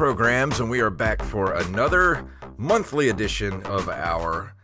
Greetings, 0.00 0.16
programs, 0.16 0.60
and 0.60 0.70
we 0.70 0.80
are 0.80 0.88
back 0.88 1.20
for 1.20 1.52
another 1.52 2.26
monthly 2.56 3.10
edition 3.10 3.62
of 3.64 3.86
our 3.90 4.54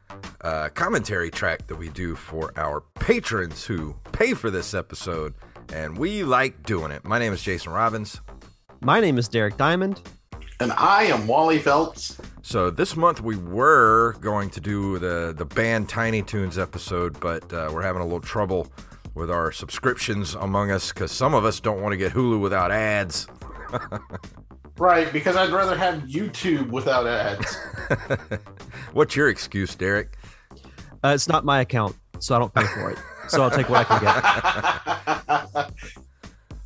uh, 0.41 0.71
commentary 0.71 1.31
track 1.31 1.67
that 1.67 1.77
we 1.77 1.91
do 1.91 2.17
for 2.17 2.55
our 2.57 2.81
patrons 2.95 3.63
who 3.67 3.95
pay 4.13 4.33
for 4.33 4.51
this 4.51 4.73
episode, 4.73 5.35
and 5.75 5.99
we 5.99 6.25
like 6.25 6.63
doing 6.63 6.91
it. 6.91 7.05
My 7.05 7.19
name 7.19 7.35
is 7.35 7.43
Jason 7.43 7.71
Robbins. 7.71 8.23
My 8.81 8.99
name 8.99 9.19
is 9.19 9.29
Derek 9.29 9.59
Diamond. 9.59 10.01
And 10.59 10.73
I 10.73 11.03
am 11.03 11.27
Wally 11.27 11.59
Phelps. 11.59 12.19
So 12.41 12.71
this 12.71 12.97
month 12.97 13.21
we 13.21 13.37
were 13.37 14.15
going 14.23 14.49
to 14.49 14.61
do 14.61 14.99
the 14.99 15.35
the 15.37 15.45
band 15.45 15.91
Tiny 15.91 16.23
Toons 16.23 16.57
episode, 16.57 17.21
but 17.21 17.53
uh, 17.53 17.71
we're 17.75 17.83
having 17.83 18.01
a 18.01 18.07
little 18.07 18.21
trouble 18.21 18.73
with 19.15 19.31
our 19.31 19.53
subscriptions 19.53 20.35
among 20.35 20.71
us 20.71 20.95
because 20.95 21.13
some 21.13 21.35
of 21.35 21.45
us 21.45 21.61
don't 21.61 21.83
want 21.83 21.93
to 21.93 21.99
get 21.99 22.13
Hulu 22.13 22.41
without 22.41 22.73
ads. 22.73 23.27
right, 24.79 25.13
because 25.13 25.37
I'd 25.37 25.51
rather 25.51 25.77
have 25.77 26.03
YouTube 26.03 26.71
without 26.71 27.07
ads. 27.07 27.57
What's 28.93 29.17
your 29.17 29.29
excuse, 29.29 29.75
Derek? 29.75 30.17
Uh, 31.05 31.13
it's 31.15 31.29
not 31.29 31.45
my 31.45 31.61
account, 31.61 31.97
so 32.19 32.35
I 32.35 32.39
don't 32.39 32.55
pay 32.55 32.65
for 32.65 32.91
it. 32.91 32.99
So 33.29 33.43
I'll 33.43 33.51
take 33.51 33.69
what 33.69 33.87
I 33.91 35.45
can 35.45 35.55
get. 35.55 35.71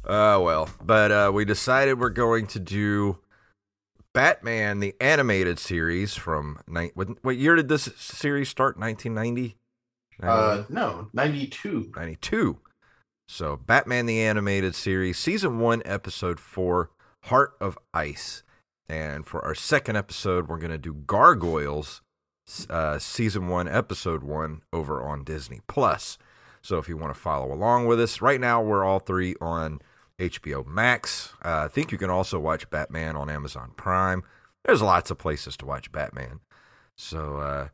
Uh, 0.02 0.40
well, 0.42 0.68
but 0.82 1.12
uh, 1.12 1.30
we 1.32 1.44
decided 1.44 2.00
we're 2.00 2.08
going 2.08 2.44
to 2.44 2.58
do 2.58 3.18
Batman 4.12 4.80
the 4.80 4.92
animated 5.00 5.60
series 5.60 6.16
from 6.16 6.58
ni- 6.66 6.90
what, 6.94 7.22
what 7.22 7.36
year 7.36 7.54
did 7.54 7.68
this 7.68 7.88
series 7.96 8.48
start? 8.48 8.76
1990? 8.76 9.56
Uh, 10.20 10.64
no, 10.68 11.08
92. 11.12 11.92
92. 11.94 12.58
So, 13.28 13.56
Batman 13.56 14.06
the 14.06 14.20
Animated 14.20 14.74
Series, 14.74 15.16
Season 15.16 15.60
1, 15.60 15.82
Episode 15.84 16.40
4, 16.40 16.90
Heart 17.24 17.54
of 17.60 17.78
Ice. 17.94 18.42
And 18.88 19.26
for 19.26 19.44
our 19.44 19.54
second 19.54 19.96
episode, 19.96 20.48
we're 20.48 20.58
going 20.58 20.72
to 20.72 20.78
do 20.78 20.94
Gargoyles, 20.94 22.02
uh, 22.68 22.98
Season 22.98 23.48
1, 23.48 23.68
Episode 23.68 24.22
1, 24.24 24.62
over 24.72 25.02
on 25.02 25.22
Disney 25.22 25.60
Plus. 25.68 26.18
So, 26.62 26.78
if 26.78 26.88
you 26.88 26.96
want 26.96 27.14
to 27.14 27.20
follow 27.20 27.52
along 27.52 27.86
with 27.86 28.00
us, 28.00 28.20
right 28.20 28.40
now 28.40 28.60
we're 28.60 28.84
all 28.84 28.98
three 28.98 29.34
on 29.40 29.80
HBO 30.18 30.66
Max. 30.66 31.32
Uh, 31.42 31.62
I 31.64 31.68
think 31.68 31.90
you 31.92 31.98
can 31.98 32.10
also 32.10 32.38
watch 32.38 32.68
Batman 32.68 33.16
on 33.16 33.30
Amazon 33.30 33.72
Prime. 33.76 34.22
There's 34.64 34.82
lots 34.82 35.10
of 35.10 35.16
places 35.16 35.56
to 35.58 35.66
watch 35.66 35.90
Batman. 35.90 36.40
So, 36.96 37.36
uh, 37.38 37.68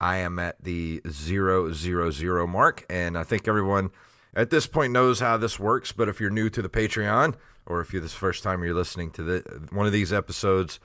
I 0.00 0.16
am 0.18 0.38
at 0.38 0.62
the 0.62 1.00
zero 1.08 1.72
zero 1.72 2.10
zero 2.10 2.46
mark, 2.46 2.84
and 2.90 3.16
I 3.16 3.22
think 3.22 3.46
everyone 3.46 3.90
at 4.34 4.50
this 4.50 4.66
point 4.66 4.92
knows 4.92 5.20
how 5.20 5.36
this 5.36 5.58
works. 5.58 5.92
But 5.92 6.08
if 6.08 6.20
you're 6.20 6.30
new 6.30 6.50
to 6.50 6.60
the 6.60 6.68
Patreon, 6.68 7.34
or 7.66 7.80
if 7.80 7.92
you're 7.92 8.02
this 8.02 8.14
first 8.14 8.42
time 8.42 8.62
you're 8.62 8.74
listening 8.74 9.10
to 9.12 9.22
the, 9.22 9.68
one 9.70 9.86
of 9.86 9.92
these 9.92 10.12
episodes, 10.12 10.80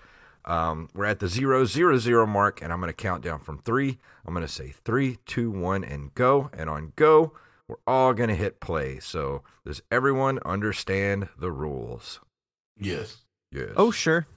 um, 0.46 0.90
we're 0.94 1.06
at 1.06 1.20
the 1.20 1.28
zero 1.28 1.66
zero 1.66 1.98
zero 1.98 2.26
mark, 2.26 2.62
and 2.62 2.74
I'm 2.74 2.80
going 2.80 2.90
to 2.90 2.94
count 2.94 3.24
down 3.24 3.40
from 3.40 3.60
three. 3.60 4.00
I'm 4.26 4.34
going 4.34 4.46
to 4.46 4.52
say 4.52 4.74
three, 4.84 5.18
two, 5.26 5.52
one, 5.52 5.84
and 5.84 6.14
go. 6.16 6.50
And 6.54 6.70
on 6.70 6.94
go, 6.96 7.34
we're 7.68 7.78
all 7.86 8.14
going 8.14 8.30
to 8.30 8.36
hit 8.36 8.60
play. 8.60 9.00
So 9.00 9.44
does 9.66 9.82
everyone 9.92 10.40
understand 10.46 11.30
the 11.38 11.52
rules? 11.52 12.20
Yes. 12.78 13.18
Yes. 13.52 13.70
Oh, 13.76 13.92
sure. 13.92 14.28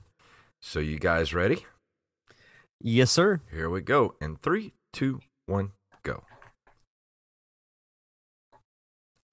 So 0.60 0.80
you 0.80 0.98
guys 0.98 1.34
ready? 1.34 1.64
Yes, 2.80 3.10
sir. 3.10 3.40
Here 3.50 3.70
we 3.70 3.80
go. 3.80 4.14
In 4.20 4.36
three, 4.36 4.74
two, 4.92 5.20
one, 5.46 5.72
go. 6.02 6.24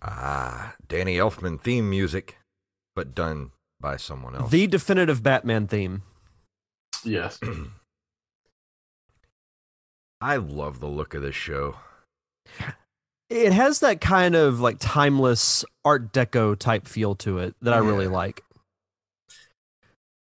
Ah, 0.01 0.75
Danny 0.87 1.17
Elfman 1.17 1.61
theme 1.61 1.89
music, 1.89 2.37
but 2.95 3.15
done 3.15 3.51
by 3.79 3.97
someone 3.97 4.35
else. 4.35 4.51
The 4.51 4.67
definitive 4.67 5.23
Batman 5.23 5.67
theme. 5.67 6.03
Yes. 7.03 7.39
I 10.21 10.35
love 10.35 10.79
the 10.79 10.87
look 10.87 11.13
of 11.13 11.21
this 11.21 11.35
show. 11.35 11.75
It 13.29 13.53
has 13.53 13.79
that 13.79 14.01
kind 14.01 14.35
of 14.35 14.59
like 14.59 14.77
timeless 14.79 15.65
Art 15.85 16.11
Deco 16.13 16.55
type 16.57 16.87
feel 16.87 17.15
to 17.15 17.39
it 17.39 17.55
that 17.61 17.73
I 17.73 17.77
really 17.77 18.05
Yeah. 18.05 18.11
like. 18.11 18.43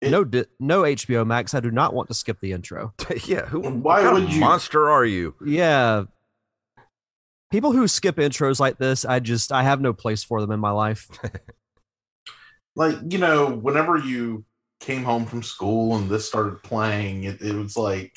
It- 0.01 0.11
no, 0.11 0.23
di- 0.23 0.45
no 0.59 0.81
HBO 0.83 1.25
Max. 1.27 1.53
I 1.53 1.59
do 1.59 1.69
not 1.69 1.93
want 1.93 2.07
to 2.09 2.13
skip 2.13 2.39
the 2.39 2.53
intro. 2.53 2.93
yeah, 3.25 3.45
who? 3.45 3.59
Why 3.61 4.01
what 4.01 4.01
kind 4.03 4.13
would 4.15 4.23
of 4.23 4.29
you- 4.31 4.39
monster 4.39 4.89
are 4.89 5.05
you? 5.05 5.35
Yeah, 5.45 6.05
people 7.51 7.71
who 7.73 7.87
skip 7.87 8.15
intros 8.15 8.59
like 8.59 8.77
this, 8.79 9.05
I 9.05 9.19
just 9.19 9.51
I 9.51 9.63
have 9.63 9.79
no 9.79 9.93
place 9.93 10.23
for 10.23 10.41
them 10.41 10.51
in 10.51 10.59
my 10.59 10.71
life. 10.71 11.07
like, 12.75 12.95
you 13.09 13.17
know, 13.19 13.49
whenever 13.55 13.97
you 13.97 14.45
came 14.79 15.03
home 15.03 15.25
from 15.25 15.43
school 15.43 15.95
and 15.95 16.09
this 16.09 16.27
started 16.27 16.61
playing, 16.63 17.23
it, 17.25 17.41
it 17.41 17.55
was 17.55 17.77
like, 17.77 18.15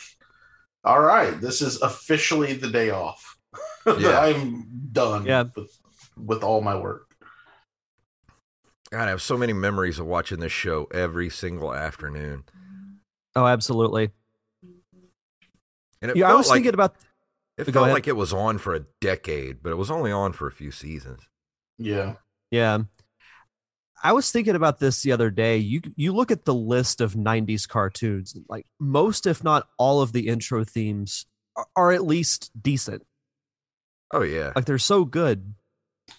all 0.85 1.01
right, 1.01 1.41
this 1.41 1.63
is 1.63 1.81
officially 1.83 2.55
the 2.55 2.69
day 2.71 2.91
off. 2.91 3.37
Yeah. 3.87 4.19
I'm 4.21 4.67
done 4.93 5.27
Yeah. 5.27 5.45
with, 5.55 5.71
with 6.17 6.43
all 6.43 6.61
my 6.61 6.77
work. 6.77 7.07
God, 8.91 9.07
I 9.07 9.11
have 9.11 9.23
so 9.23 9.37
many 9.37 9.53
memories 9.53 9.99
of 9.99 10.07
watching 10.07 10.41
this 10.41 10.53
show 10.53 10.87
every 10.93 11.29
single 11.31 11.73
afternoon, 11.75 12.45
Oh, 13.35 13.47
absolutely. 13.47 14.11
and 16.03 16.11
it 16.11 16.17
Yeah, 16.17 16.27
I 16.27 16.29
felt 16.31 16.39
was 16.39 16.49
like 16.49 16.57
thinking 16.57 16.75
about 16.75 16.95
it 17.59 17.65
felt 17.65 17.85
ahead. 17.85 17.95
like 17.95 18.07
it 18.09 18.17
was 18.17 18.33
on 18.33 18.59
for 18.59 18.75
a 18.75 18.81
decade, 19.01 19.63
but 19.63 19.71
it 19.71 19.77
was 19.77 19.91
only 19.91 20.13
on 20.13 20.33
for 20.33 20.47
a 20.47 20.53
few 20.53 20.71
seasons. 20.71 21.23
Yeah. 21.79 22.15
Yeah. 22.51 22.81
I 24.03 24.13
was 24.13 24.31
thinking 24.31 24.55
about 24.55 24.79
this 24.79 25.03
the 25.03 25.13
other 25.13 25.31
day. 25.31 25.57
You 25.57 25.81
you 25.97 26.13
look 26.13 26.31
at 26.31 26.45
the 26.45 26.55
list 26.55 27.01
of 27.01 27.15
90s 27.15 27.69
cartoons, 27.69 28.37
like 28.49 28.67
most 28.79 29.27
if 29.27 29.43
not 29.43 29.69
all 29.79 30.03
of 30.03 30.13
the 30.13 30.29
intro 30.29 30.65
themes 30.65 31.27
are, 31.57 31.67
are 31.75 31.93
at 31.93 32.05
least 32.05 32.51
decent. 32.61 33.07
Oh 34.13 34.23
yeah, 34.23 34.53
Like 34.55 34.67
they're 34.67 34.79
so 34.79 35.05
good. 35.05 35.55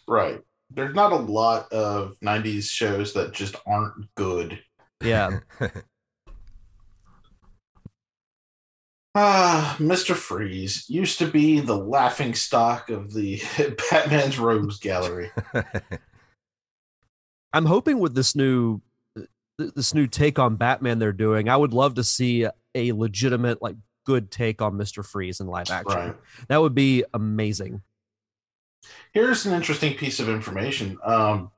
Right. 0.07 0.41
There's 0.69 0.93
not 0.93 1.13
a 1.13 1.17
lot 1.17 1.71
of 1.71 2.17
90s 2.21 2.69
shows 2.69 3.13
that 3.13 3.31
just 3.31 3.55
aren't 3.65 4.13
good. 4.15 4.59
Yeah. 5.01 5.39
Ah, 9.19 9.75
Mr. 9.79 10.13
Freeze 10.13 10.85
used 10.87 11.17
to 11.17 11.25
be 11.25 11.59
the 11.59 11.75
laughing 11.75 12.35
stock 12.35 12.91
of 12.91 13.11
the 13.15 13.41
Batman's 13.89 14.37
Rogues 14.37 14.77
Gallery. 14.77 15.31
I'm 17.57 17.65
hoping 17.65 17.97
with 17.97 18.13
this 18.13 18.35
new 18.35 18.81
this 19.57 19.95
new 19.95 20.05
take 20.05 20.37
on 20.37 20.57
Batman 20.57 20.99
they're 20.99 21.11
doing, 21.11 21.49
I 21.49 21.57
would 21.57 21.73
love 21.73 21.95
to 21.95 22.03
see 22.03 22.47
a 22.75 22.91
legitimate 22.91 23.63
like 23.63 23.75
good 24.05 24.29
take 24.29 24.61
on 24.61 24.73
Mr. 24.73 25.03
Freeze 25.03 25.39
in 25.39 25.47
live 25.47 25.71
action. 25.71 25.97
Right. 25.97 26.15
That 26.49 26.61
would 26.61 26.75
be 26.75 27.03
amazing. 27.15 27.81
Here's 29.11 29.47
an 29.47 29.55
interesting 29.55 29.95
piece 29.95 30.19
of 30.19 30.29
information. 30.29 30.99
Um, 31.03 31.49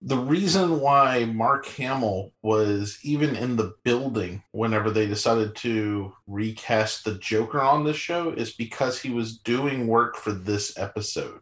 the 0.00 0.16
reason 0.16 0.80
why 0.80 1.26
Mark 1.26 1.66
Hamill 1.66 2.32
was 2.40 2.98
even 3.02 3.36
in 3.36 3.56
the 3.56 3.74
building 3.84 4.42
whenever 4.52 4.90
they 4.90 5.06
decided 5.06 5.54
to 5.56 6.14
recast 6.26 7.04
the 7.04 7.16
Joker 7.18 7.60
on 7.60 7.84
this 7.84 7.98
show 7.98 8.30
is 8.30 8.54
because 8.54 8.98
he 8.98 9.10
was 9.10 9.36
doing 9.36 9.86
work 9.86 10.16
for 10.16 10.32
this 10.32 10.78
episode. 10.78 11.40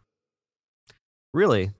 Really? 1.33 1.71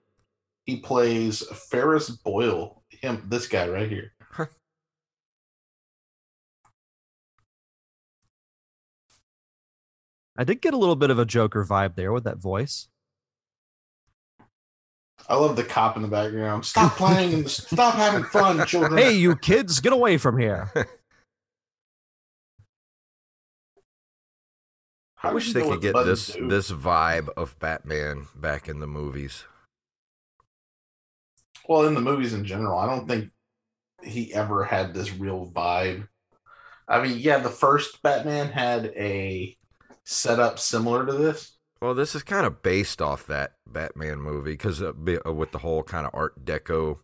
He 0.68 0.76
plays 0.76 1.42
Ferris 1.70 2.10
Boyle, 2.10 2.82
him, 2.90 3.24
this 3.26 3.48
guy 3.48 3.66
right 3.68 3.88
here. 3.88 4.12
I 10.36 10.44
did 10.44 10.60
get 10.60 10.74
a 10.74 10.76
little 10.76 10.94
bit 10.94 11.08
of 11.08 11.18
a 11.18 11.24
Joker 11.24 11.64
vibe 11.64 11.94
there 11.94 12.12
with 12.12 12.24
that 12.24 12.36
voice. 12.36 12.88
I 15.26 15.36
love 15.36 15.56
the 15.56 15.64
cop 15.64 15.96
in 15.96 16.02
the 16.02 16.08
background. 16.08 16.66
Stop 16.66 16.98
playing 16.98 17.32
and 17.32 17.50
stop 17.70 17.94
having 17.94 18.24
fun, 18.24 18.66
children. 18.66 18.98
Hey, 18.98 19.12
you 19.12 19.36
kids, 19.36 19.80
get 19.80 19.94
away 19.94 20.18
from 20.18 20.36
here. 20.36 20.70
I 25.22 25.32
wish 25.32 25.54
they 25.54 25.62
could 25.62 25.80
get 25.80 25.94
this 25.94 26.26
do? 26.26 26.46
this 26.46 26.70
vibe 26.70 27.30
of 27.38 27.58
Batman 27.58 28.26
back 28.36 28.68
in 28.68 28.80
the 28.80 28.86
movies. 28.86 29.46
Well, 31.68 31.86
in 31.86 31.94
the 31.94 32.00
movies 32.00 32.32
in 32.32 32.46
general, 32.46 32.78
I 32.78 32.86
don't 32.86 33.06
think 33.06 33.30
he 34.02 34.32
ever 34.32 34.64
had 34.64 34.94
this 34.94 35.12
real 35.12 35.52
vibe. 35.54 36.08
I 36.88 37.02
mean, 37.02 37.18
yeah, 37.18 37.38
the 37.38 37.50
first 37.50 38.02
Batman 38.02 38.48
had 38.48 38.86
a 38.96 39.54
setup 40.04 40.58
similar 40.58 41.04
to 41.04 41.12
this. 41.12 41.58
Well, 41.82 41.94
this 41.94 42.14
is 42.14 42.22
kind 42.22 42.46
of 42.46 42.62
based 42.62 43.02
off 43.02 43.26
that 43.26 43.52
Batman 43.66 44.20
movie 44.20 44.52
because 44.52 44.82
uh, 44.82 44.92
uh, 45.26 45.32
with 45.32 45.52
the 45.52 45.58
whole 45.58 45.82
kind 45.82 46.06
of 46.06 46.14
Art 46.14 46.44
Deco, 46.44 47.00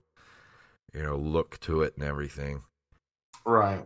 you 0.94 1.02
know, 1.02 1.16
look 1.16 1.60
to 1.60 1.82
it 1.82 1.94
and 1.96 2.04
everything. 2.04 2.62
Right. 3.44 3.84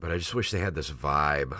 But 0.00 0.10
I 0.10 0.16
just 0.16 0.34
wish 0.34 0.50
they 0.50 0.58
had 0.58 0.74
this 0.74 0.90
vibe. 0.90 1.56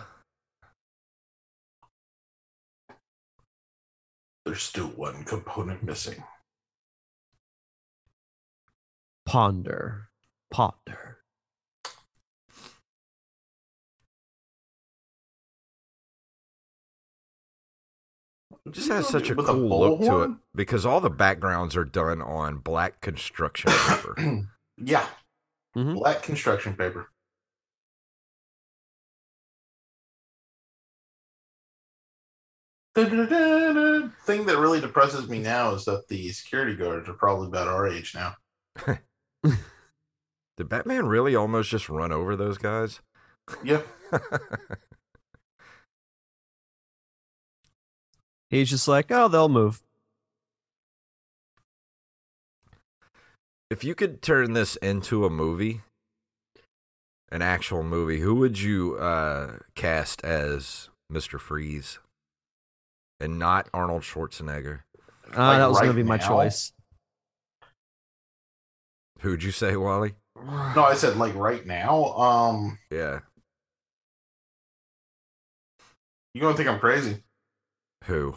There's 4.46 4.62
still 4.62 4.88
one 4.88 5.24
component 5.24 5.82
missing 5.82 6.22
ponder 9.34 10.10
ponder 10.48 11.18
just 18.70 18.88
has 18.88 19.08
such 19.08 19.30
a 19.30 19.34
cool 19.34 19.50
a 19.50 19.76
look 19.76 19.98
horn? 19.98 20.08
to 20.08 20.22
it 20.22 20.38
because 20.54 20.86
all 20.86 21.00
the 21.00 21.10
backgrounds 21.10 21.74
are 21.74 21.84
done 21.84 22.22
on 22.22 22.58
black 22.58 23.00
construction 23.00 23.72
paper 23.88 24.46
yeah 24.78 25.04
mm-hmm. 25.76 25.94
black 25.94 26.22
construction 26.22 26.76
paper 26.76 27.08
thing 32.94 34.46
that 34.46 34.58
really 34.58 34.80
depresses 34.80 35.28
me 35.28 35.40
now 35.40 35.74
is 35.74 35.84
that 35.86 36.06
the 36.06 36.30
security 36.30 36.76
guards 36.76 37.08
are 37.08 37.14
probably 37.14 37.48
about 37.48 37.66
our 37.66 37.88
age 37.88 38.14
now. 38.14 38.36
Did 40.56 40.68
Batman 40.68 41.06
really 41.06 41.34
almost 41.34 41.70
just 41.70 41.88
run 41.88 42.12
over 42.12 42.36
those 42.36 42.58
guys? 42.58 43.00
Yeah. 43.62 43.82
He's 48.50 48.70
just 48.70 48.86
like, 48.86 49.10
oh, 49.10 49.28
they'll 49.28 49.48
move. 49.48 49.82
if 53.74 53.82
you 53.82 53.94
could 53.94 54.22
turn 54.22 54.52
this 54.52 54.76
into 54.76 55.24
a 55.24 55.30
movie, 55.30 55.80
an 57.30 57.42
actual 57.42 57.82
movie, 57.82 58.20
who 58.20 58.36
would 58.36 58.60
you 58.60 58.96
uh, 58.96 59.54
cast 59.74 60.22
as 60.24 60.90
Mister 61.10 61.40
Freeze, 61.40 61.98
and 63.18 63.36
not 63.38 63.68
Arnold 63.74 64.02
Schwarzenegger? 64.02 64.80
Uh, 65.36 65.38
Like 65.38 65.58
that 65.58 65.68
was 65.68 65.78
going 65.78 65.90
to 65.90 65.94
be 65.94 66.04
my 66.04 66.18
now? 66.18 66.28
choice. 66.28 66.72
Who'd 69.24 69.42
you 69.42 69.52
say, 69.52 69.74
Wally? 69.74 70.12
No, 70.36 70.84
I 70.84 70.92
said 70.94 71.16
like 71.16 71.34
right 71.34 71.64
now. 71.64 72.12
Um, 72.12 72.78
Yeah, 72.90 73.20
you 76.34 76.42
gonna 76.42 76.54
think 76.54 76.68
I'm 76.68 76.78
crazy? 76.78 77.22
who? 78.04 78.36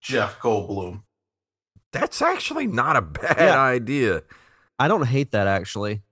Jeff 0.00 0.38
Goldblum. 0.38 1.02
That's 1.92 2.22
actually 2.22 2.68
not 2.68 2.94
a 2.94 3.02
bad 3.02 3.38
Yeah. 3.40 3.60
idea. 3.60 4.22
I 4.78 4.86
don't 4.86 5.04
hate 5.06 5.32
that 5.32 5.48
actually. 5.48 6.02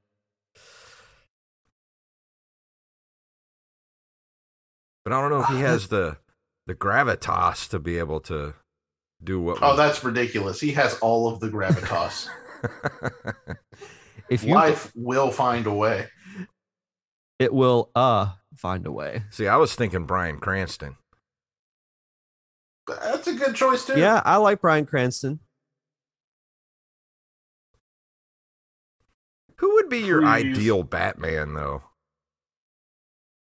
But 5.05 5.13
I 5.13 5.21
don't 5.21 5.31
know 5.31 5.43
if 5.43 5.49
he 5.49 5.61
has 5.61 5.89
the 5.89 6.17
the 6.67 6.75
gravitas 6.75 7.69
to 7.71 7.79
be 7.79 7.99
able 7.99 8.19
to 8.23 8.55
do 9.23 9.41
what. 9.41 9.63
Oh, 9.63 9.69
was- 9.71 9.77
that's 9.79 10.03
ridiculous. 10.05 10.61
He 10.61 10.73
has 10.73 10.99
all 10.99 11.29
of 11.33 11.39
the 11.41 11.49
gravitas. 11.49 12.29
If 14.31 14.45
you, 14.45 14.55
Life 14.55 14.93
will 14.95 15.31
find 15.31 15.67
a 15.67 15.73
way. 15.73 16.07
it 17.39 17.53
will 17.53 17.91
uh 17.95 18.33
find 18.57 18.87
a 18.87 18.93
way. 18.93 19.23
See, 19.31 19.47
I 19.49 19.57
was 19.57 19.75
thinking 19.75 20.05
Bryan 20.05 20.39
Cranston. 20.39 20.97
That's 22.87 23.27
a 23.27 23.35
good 23.35 23.55
choice 23.55 23.85
too. 23.87 23.99
Yeah, 23.99 24.23
I 24.25 24.37
like 24.37 24.61
Bryan 24.61 24.87
Cranston. 24.87 25.41
Who 29.57 29.75
would 29.75 29.89
be 29.89 29.99
your 29.99 30.21
Please. 30.23 30.57
ideal 30.57 30.83
Batman, 30.85 31.55
though? 31.55 31.83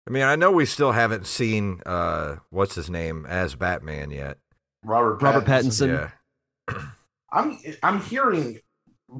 I 0.07 0.11
mean, 0.11 0.23
I 0.23 0.37
know 0.37 0.51
we 0.51 0.65
still 0.65 0.93
haven't 0.93 1.27
seen 1.27 1.83
uh, 1.85 2.37
what's 2.51 2.75
his 2.75 2.89
name 2.89 3.27
as 3.27 3.55
Batman 3.55 4.11
yet. 4.11 4.39
Robert 4.83 5.21
Robert 5.21 5.45
Pattinson. 5.45 6.11
Pattinson. 6.69 6.75
Yeah, 6.75 6.83
I'm 7.31 7.59
I'm 7.83 8.01
hearing 8.01 8.61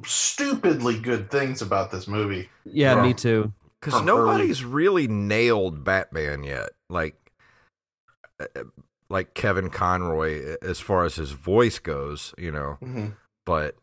stupidly 0.05 0.99
good 0.99 1.29
things 1.31 1.61
about 1.61 1.91
this 1.91 2.07
movie. 2.07 2.49
Yeah, 2.65 2.95
From- 2.95 3.03
me 3.07 3.13
too. 3.13 3.53
because 3.79 3.99
From 3.99 4.09
early- 4.09 4.19
nobody's 4.31 4.63
really 4.63 5.07
nailed 5.07 5.83
Batman 5.83 6.43
yet. 6.43 6.69
Like, 6.89 7.31
uh, 8.39 8.63
like 9.09 9.33
Kevin 9.33 9.69
Conroy, 9.69 10.55
as 10.61 10.79
far 10.79 11.05
as 11.05 11.15
his 11.15 11.31
voice 11.31 11.79
goes, 11.79 12.33
you 12.37 12.51
know. 12.51 12.77
Mhm. 12.81 13.15
But 13.45 13.75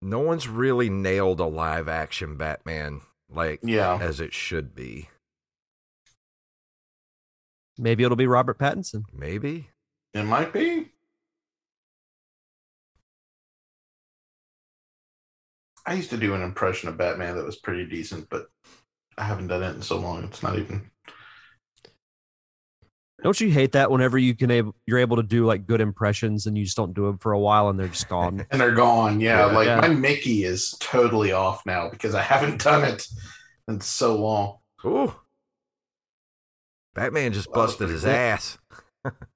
no 0.00 0.20
one's 0.20 0.46
really 0.48 0.88
nailed 0.88 1.40
a 1.40 1.46
live 1.46 1.88
action 1.88 2.36
Batman 2.36 3.00
like 3.28 3.60
Yeah. 3.62 3.98
as 4.00 4.20
it 4.20 4.32
should 4.32 4.74
be. 4.74 5.08
Maybe 7.78 8.04
it'll 8.04 8.16
be 8.16 8.26
Robert 8.26 8.58
Pattinson. 8.58 9.04
Maybe. 9.12 9.70
It 10.14 10.22
might 10.24 10.52
be. 10.52 10.92
I 15.86 15.94
used 15.94 16.10
to 16.10 16.16
do 16.16 16.34
an 16.34 16.42
impression 16.42 16.88
of 16.88 16.96
Batman 16.98 17.36
that 17.36 17.44
was 17.44 17.56
pretty 17.56 17.86
decent, 17.86 18.28
but 18.28 18.46
I 19.16 19.24
haven't 19.24 19.46
done 19.46 19.62
it 19.62 19.76
in 19.76 19.82
so 19.82 19.98
long. 19.98 20.24
It's 20.24 20.42
not 20.42 20.58
even. 20.58 20.90
Don't 23.22 23.40
you 23.40 23.50
hate 23.50 23.72
that 23.72 23.90
whenever 23.90 24.18
you 24.18 24.34
can 24.34 24.50
able 24.50 24.74
you're 24.86 24.98
able 24.98 25.16
to 25.16 25.22
do 25.22 25.46
like 25.46 25.66
good 25.66 25.80
impressions 25.80 26.46
and 26.46 26.56
you 26.56 26.64
just 26.64 26.76
don't 26.76 26.92
do 26.92 27.06
them 27.06 27.18
for 27.18 27.32
a 27.32 27.38
while 27.38 27.70
and 27.70 27.78
they're 27.80 27.88
just 27.88 28.08
gone? 28.08 28.44
And 28.50 28.60
they're 28.60 28.74
gone. 28.74 29.20
Yeah. 29.20 29.46
Yeah. 29.46 29.52
like 29.56 29.66
Yeah. 29.66 29.80
my 29.80 29.88
Mickey 29.88 30.44
is 30.44 30.74
totally 30.80 31.32
off 31.32 31.64
now 31.64 31.88
because 31.88 32.14
I 32.14 32.22
haven't 32.22 32.62
done 32.64 32.84
it 32.84 33.06
in 33.68 33.80
so 33.80 34.16
long. 34.20 34.58
Ooh. 34.84 35.14
Batman 36.94 37.32
just 37.32 37.48
Well, 37.50 37.66
busted 37.66 37.88
his 37.88 38.02
pretty 38.02 38.16
ass. 38.18 38.58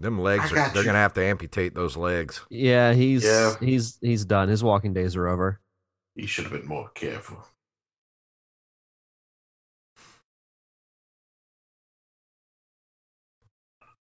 Them 0.00 0.20
legs 0.20 0.52
are 0.52 0.54
they're 0.54 0.76
you. 0.82 0.84
gonna 0.84 0.98
have 0.98 1.14
to 1.14 1.24
amputate 1.24 1.74
those 1.74 1.96
legs. 1.96 2.40
yeah, 2.50 2.92
he's 2.92 3.24
Yeah. 3.24 3.56
he's 3.60 3.98
he's 4.00 4.24
done. 4.24 4.48
His 4.48 4.62
walking 4.62 4.92
days 4.92 5.16
are 5.16 5.26
over. 5.28 5.60
He 6.14 6.26
should 6.26 6.44
have 6.44 6.52
been 6.52 6.66
more 6.68 6.88
careful. 6.90 7.44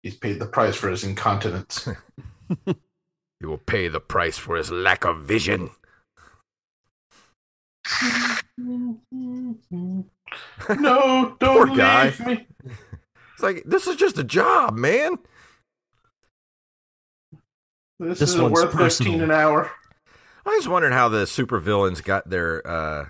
He's 0.02 0.16
paid 0.16 0.38
the 0.38 0.46
price 0.46 0.76
for 0.76 0.88
his 0.88 1.04
incontinence. 1.04 1.88
He 3.38 3.46
will 3.46 3.56
pay 3.56 3.88
the 3.88 4.00
price 4.00 4.36
for 4.36 4.56
his 4.56 4.70
lack 4.70 5.06
of 5.06 5.22
vision. 5.22 5.70
no, 8.58 9.00
don't 10.68 11.38
Poor 11.40 11.66
leave 11.68 11.76
guy. 11.78 12.14
me. 12.26 12.46
It's 13.32 13.42
like 13.42 13.62
this 13.64 13.86
is 13.86 13.96
just 13.96 14.18
a 14.18 14.24
job, 14.24 14.76
man. 14.76 15.16
This, 18.00 18.18
This 18.18 18.30
is 18.34 18.40
one's 18.40 18.52
worth 18.54 18.72
fifteen 18.72 18.78
personal. 19.18 19.22
an 19.24 19.30
hour. 19.30 19.70
I 20.46 20.56
was 20.56 20.66
wondering 20.66 20.94
how 20.94 21.08
the 21.08 21.24
supervillains 21.24 22.02
got 22.02 22.28
their 22.28 22.66
uh 22.66 23.06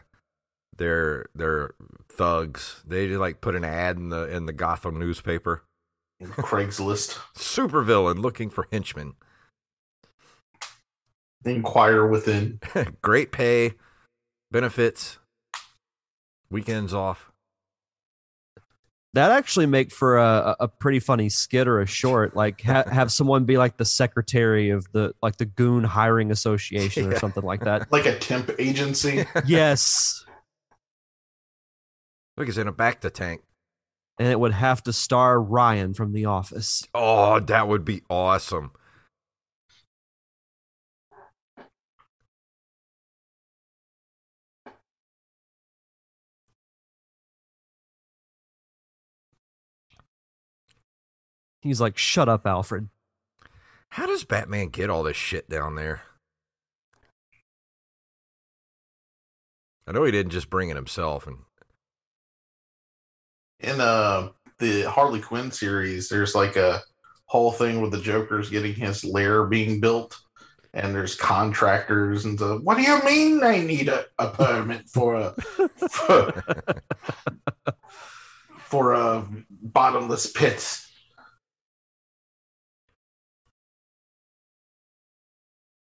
their 0.76 1.26
their 1.35 1.75
thugs. 2.11 2.82
They 2.87 3.06
just 3.06 3.20
like 3.20 3.40
put 3.40 3.54
an 3.54 3.64
ad 3.64 3.97
in 3.97 4.09
the 4.09 4.25
in 4.28 4.47
the 4.47 4.52
Gotham 4.52 4.99
newspaper. 4.99 5.62
Craigslist. 6.23 7.18
Supervillain 7.37 8.18
looking 8.18 8.50
for 8.50 8.66
henchmen. 8.73 9.14
Inquire 11.44 12.06
within. 12.06 12.61
Great 13.02 13.32
pay, 13.32 13.75
benefits, 14.50 15.18
weekends 16.50 16.92
off. 16.92 17.29
That 19.14 19.33
actually 19.33 19.67
make 19.67 19.90
for 19.93 20.19
a, 20.19 20.55
a 20.61 20.69
pretty 20.69 21.00
funny 21.00 21.29
skit 21.31 21.67
or 21.67 21.81
a 21.81 21.87
short. 21.87 22.37
Like 22.37 22.61
ha- 22.62 22.85
have 22.90 23.11
someone 23.11 23.45
be 23.45 23.59
like 23.59 23.76
the 23.76 23.85
secretary 23.85 24.71
of 24.71 24.87
the 24.93 25.14
like 25.21 25.37
the 25.37 25.47
Goon 25.47 25.83
Hiring 25.83 26.31
Association 26.31 27.09
or 27.09 27.12
Yeah. 27.12 27.19
something 27.19 27.43
like 27.43 27.64
that. 27.64 27.90
Like 27.90 28.07
a 28.07 28.17
temp 28.19 28.50
agency. 28.59 29.25
yes, 29.47 30.25
Look, 32.37 32.47
he's 32.47 32.57
in 32.59 32.69
a 32.69 32.73
back 32.73 33.00
to 33.02 33.11
tank. 33.11 33.43
and 34.19 34.29
it 34.29 34.38
would 34.38 34.52
have 34.52 34.83
to 34.85 34.93
star 34.93 35.40
Ryan 35.43 35.93
from 35.93 36.12
The 36.12 36.26
Office. 36.26 36.87
Oh, 36.95 37.40
that 37.40 37.67
would 37.69 37.85
be 37.85 38.02
awesome. 38.09 38.71
He's 51.61 51.81
like, 51.81 51.99
"Shut 51.99 52.29
up, 52.29 52.47
Alfred." 52.47 52.88
How 53.90 54.07
does 54.07 54.25
Batman 54.25 54.69
get 54.69 54.88
all 54.90 55.02
this 55.02 55.17
shit 55.17 55.49
down 55.50 55.75
there? 55.75 56.02
I 59.87 59.93
know 59.93 60.05
he 60.05 60.12
didn't 60.12 60.33
just 60.33 60.50
bring 60.50 60.71
it 60.71 60.76
himself, 60.76 61.26
and 61.26 61.38
In 63.59 63.81
uh 63.81 64.29
the 64.59 64.83
Harley 64.83 65.21
Quinn 65.21 65.50
series, 65.50 66.09
there's 66.09 66.35
like 66.35 66.57
a 66.57 66.81
whole 67.26 67.50
thing 67.52 67.81
with 67.81 67.90
the 67.90 68.00
Joker's 68.00 68.50
getting 68.50 68.75
his 68.75 69.05
lair 69.05 69.45
being 69.47 69.81
built. 69.81 70.17
And 70.73 70.95
there's 70.95 71.17
contractors 71.17 72.25
and 72.26 72.38
the 72.38 72.59
what 72.59 72.76
do 72.76 72.83
you 72.83 73.02
mean 73.05 73.40
they 73.40 73.64
need 73.64 73.88
a, 73.88 74.05
a 74.21 74.29
permit 74.29 74.88
for 74.88 75.14
a 75.17 75.33
for, 75.90 76.45
for 78.59 78.93
a 78.93 79.26
bottomless 79.50 80.31
pit? 80.31 80.81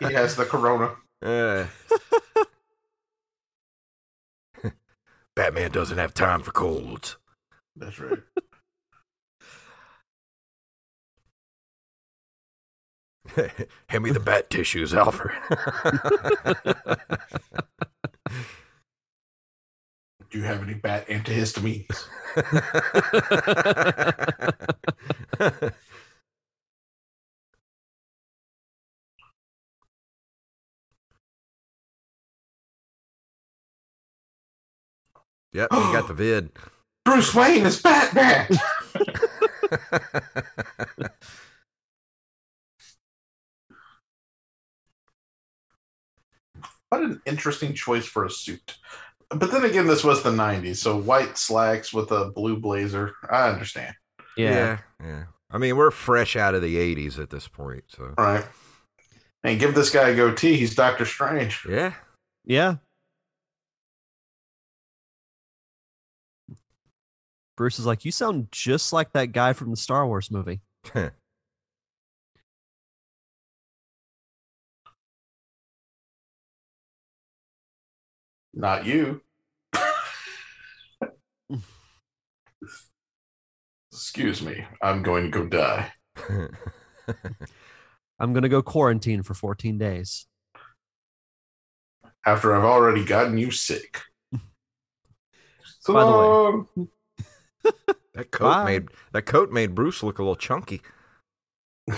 He 0.00 0.12
has 0.12 0.36
the 0.36 0.44
corona. 0.44 0.94
Uh, 1.22 1.66
Batman 5.36 5.70
doesn't 5.70 5.98
have 5.98 6.14
time 6.14 6.42
for 6.42 6.52
colds. 6.52 7.16
That's 7.76 7.98
right. 7.98 8.18
Hand 13.88 14.04
me 14.04 14.10
the 14.10 14.20
bat 14.20 14.50
tissues, 14.50 14.94
Alfred. 14.94 15.34
Do 20.30 20.38
you 20.38 20.44
have 20.44 20.62
any 20.62 20.74
bat 20.74 21.08
antihistamines? 21.08 22.06
Yep, 35.52 35.68
you 35.72 35.78
got 35.78 36.08
the 36.08 36.14
vid. 36.14 36.50
Bruce 37.04 37.34
Wayne 37.34 37.64
is 37.64 37.80
Batman. 37.80 38.48
what 46.90 47.02
an 47.02 47.20
interesting 47.26 47.74
choice 47.74 48.06
for 48.06 48.24
a 48.24 48.30
suit. 48.30 48.76
But 49.30 49.50
then 49.50 49.64
again, 49.64 49.86
this 49.86 50.04
was 50.04 50.22
the 50.22 50.30
90s, 50.30 50.76
so 50.76 50.96
white 50.96 51.36
slacks 51.36 51.92
with 51.92 52.10
a 52.12 52.30
blue 52.30 52.58
blazer. 52.58 53.14
I 53.30 53.48
understand. 53.50 53.94
Yeah. 54.36 54.50
yeah, 54.50 54.78
yeah. 55.06 55.24
I 55.50 55.58
mean, 55.58 55.76
we're 55.76 55.90
fresh 55.90 56.36
out 56.36 56.54
of 56.54 56.62
the 56.62 56.76
'80s 56.76 57.18
at 57.18 57.30
this 57.30 57.48
point, 57.48 57.84
so 57.88 58.14
All 58.16 58.24
right. 58.24 58.44
And 59.42 59.58
give 59.58 59.74
this 59.74 59.90
guy 59.90 60.10
a 60.10 60.16
goatee. 60.16 60.56
He's 60.56 60.74
Doctor 60.74 61.04
Strange. 61.04 61.66
yeah. 61.68 61.94
Yeah. 62.44 62.76
Bruce 67.58 67.80
is 67.80 67.86
like, 67.86 68.04
you 68.04 68.12
sound 68.12 68.46
just 68.52 68.92
like 68.92 69.12
that 69.14 69.32
guy 69.32 69.52
from 69.52 69.70
the 69.72 69.76
Star 69.76 70.06
Wars 70.06 70.30
movie. 70.30 70.60
Not 78.54 78.86
you. 78.86 79.22
Excuse 83.92 84.40
me. 84.42 84.64
I'm 84.80 85.02
going 85.02 85.24
to 85.24 85.30
go 85.30 85.46
die. 85.46 85.92
I'm 88.20 88.32
gonna 88.32 88.48
go 88.48 88.62
quarantine 88.62 89.22
for 89.22 89.34
14 89.34 89.78
days. 89.78 90.26
After 92.26 92.54
I've 92.56 92.64
already 92.64 93.04
gotten 93.04 93.38
you 93.38 93.52
sick. 93.52 94.00
So 95.80 95.94
By 95.94 96.00
the 96.04 96.10
way- 96.10 96.16
long. 96.16 96.66
Um, 96.76 96.88
that 98.14 98.30
coat 98.30 98.44
Bye. 98.50 98.64
made 98.64 98.88
that 99.12 99.22
coat 99.26 99.50
made 99.50 99.74
Bruce 99.74 100.02
look 100.02 100.18
a 100.18 100.22
little 100.22 100.36
chunky. 100.36 100.82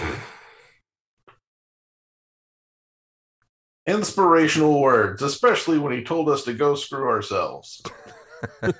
Inspirational 3.86 4.80
words, 4.80 5.22
especially 5.22 5.78
when 5.78 5.92
he 5.92 6.04
told 6.04 6.28
us 6.28 6.44
to 6.44 6.52
go 6.52 6.74
screw 6.74 7.08
ourselves. 7.08 7.82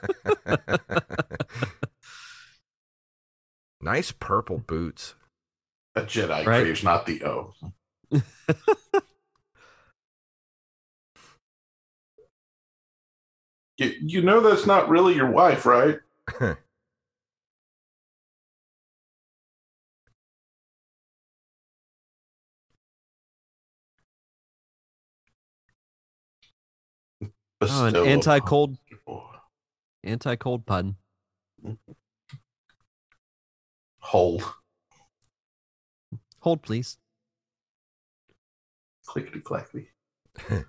nice 3.80 4.12
purple 4.12 4.58
boots. 4.58 5.14
A 5.96 6.02
Jedi 6.02 6.46
Right. 6.46 6.62
craves, 6.62 6.84
not 6.84 7.06
the 7.06 7.24
O. 7.24 7.54
you, 13.78 13.94
you 14.00 14.22
know 14.22 14.40
that's 14.40 14.66
not 14.66 14.88
really 14.88 15.14
your 15.16 15.30
wife, 15.30 15.66
right? 15.66 15.98
Oh, 27.62 27.84
an 27.84 27.94
anti-cold, 27.96 28.78
anti-cold 30.02 30.64
pun. 30.64 30.96
Hold. 33.98 34.42
Hold, 36.40 36.62
please. 36.62 36.96
Clickety 39.06 39.40
clackety. 39.40 39.90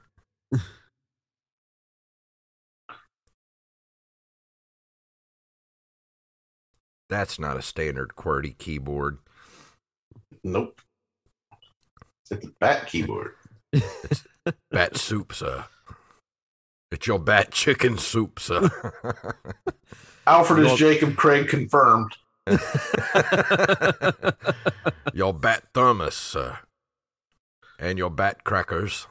That's 7.10 7.39
not 7.39 7.57
a 7.57 7.62
standard 7.62 8.15
QWERTY 8.15 8.57
keyboard. 8.57 9.17
Nope. 10.43 10.81
It's 12.29 12.45
a 12.45 12.50
bat 12.60 12.88
keyboard. 12.88 13.36
Bat 14.71 14.98
soup, 14.98 15.33
sir. 15.33 15.65
It's 16.91 17.07
your 17.07 17.19
bat 17.19 17.51
chicken 17.53 17.98
soup, 17.98 18.39
sir. 18.39 18.69
Alfred 20.27 20.63
Well- 20.65 20.74
is 20.74 20.79
Jacob 20.79 21.15
Craig 21.15 21.48
confirmed. 21.48 22.12
your 25.13 25.33
bat 25.33 25.63
thermos, 25.74 26.15
sir. 26.15 26.57
And 27.79 27.98
your 27.98 28.10
bat 28.10 28.43
crackers. 28.43 29.07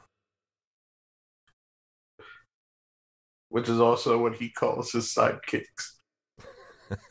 which 3.51 3.69
is 3.69 3.81
also 3.81 4.17
what 4.17 4.37
he 4.37 4.49
calls 4.49 4.93
his 4.93 5.13
sidekicks. 5.13 5.97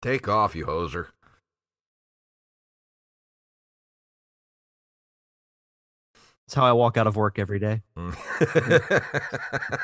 Take 0.00 0.28
off, 0.28 0.54
you 0.54 0.66
hoser. 0.66 1.08
That's 6.52 6.60
how 6.60 6.66
I 6.66 6.72
walk 6.72 6.98
out 6.98 7.06
of 7.06 7.16
work 7.16 7.38
every 7.38 7.58
day. 7.58 7.80
Mm. 7.96 8.14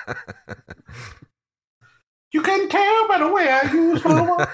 You 2.31 2.43
can 2.43 2.69
tell 2.69 3.09
by 3.09 3.21
the 3.21 3.33
way 3.33 3.49
I 3.51 3.73
use 3.73 4.05
my 4.05 4.21
words. 4.21 4.45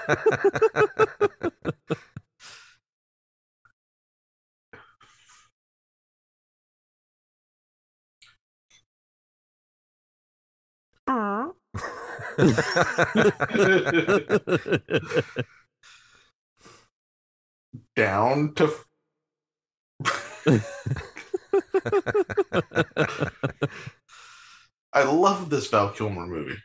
Down 17.97 18.53
to. 18.53 18.73
I 24.93 25.03
love 25.03 25.49
this 25.49 25.67
Val 25.67 25.89
Kilmer 25.91 26.25
movie. 26.25 26.57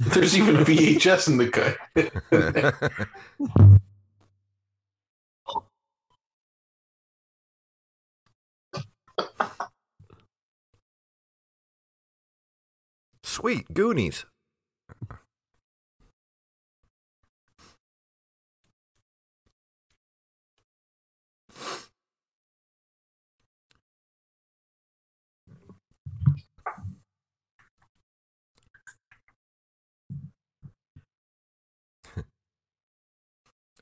There's 0.00 0.36
even 0.36 0.56
a 0.56 0.64
VHS 0.64 1.28
in 1.28 1.38
the 1.38 1.48
cut. 1.48 1.76
Sweet 13.22 13.72
Goonies. 13.72 14.24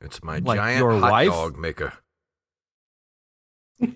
It's 0.01 0.23
my 0.23 0.39
Like 0.39 0.59
giant 0.59 0.79
your 0.79 0.99
hot 0.99 1.11
wife? 1.11 1.29
dog 1.29 1.59
maker. 1.59 1.93
You 3.79 3.95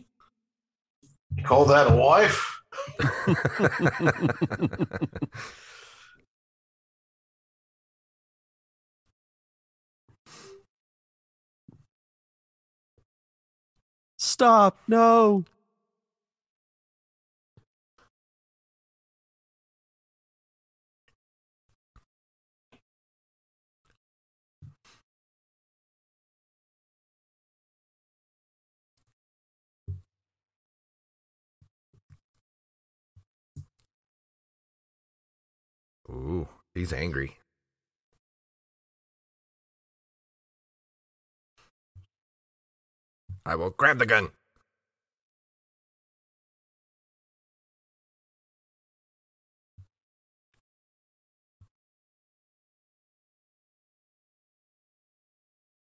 Call 1.44 1.64
that 1.66 1.90
a 1.90 1.96
wife? 1.96 2.60
Stop! 14.18 14.78
No. 14.88 15.44
Ooh, 36.24 36.48
he's 36.74 36.90
angry. 36.90 37.36
I 43.44 43.56
will 43.56 43.68
grab 43.68 43.98
the 43.98 44.06
gun. 44.06 44.30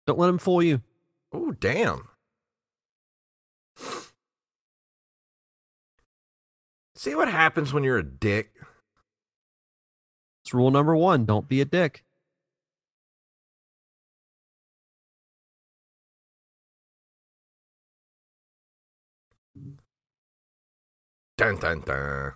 Don't 0.06 0.18
let 0.18 0.28
him 0.28 0.38
fool 0.38 0.62
you. 0.62 0.82
Oh, 1.32 1.52
damn. 1.52 2.08
See 6.94 7.14
what 7.14 7.28
happens 7.28 7.72
when 7.72 7.84
you're 7.84 7.98
a 7.98 8.02
dick? 8.02 8.55
It's 10.46 10.54
rule 10.54 10.70
number 10.70 10.94
one. 10.94 11.24
Don't 11.24 11.48
be 11.48 11.60
a 11.60 11.64
dick. 11.64 12.04
Dun 21.36 21.56
dun 21.56 21.80
dun. 21.80 22.34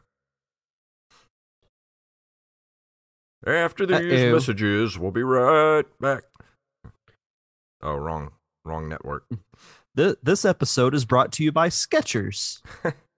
After 3.46 3.86
these 3.86 4.24
Uh-oh. 4.24 4.32
messages, 4.32 4.98
we'll 4.98 5.12
be 5.12 5.22
right 5.22 5.84
back. 6.00 6.24
Oh, 7.80 7.94
wrong, 7.94 8.32
wrong 8.64 8.88
network. 8.88 9.22
Th- 9.96 10.16
this 10.20 10.44
episode 10.44 10.96
is 10.96 11.04
brought 11.04 11.30
to 11.34 11.44
you 11.44 11.52
by 11.52 11.68
Skechers. 11.68 12.60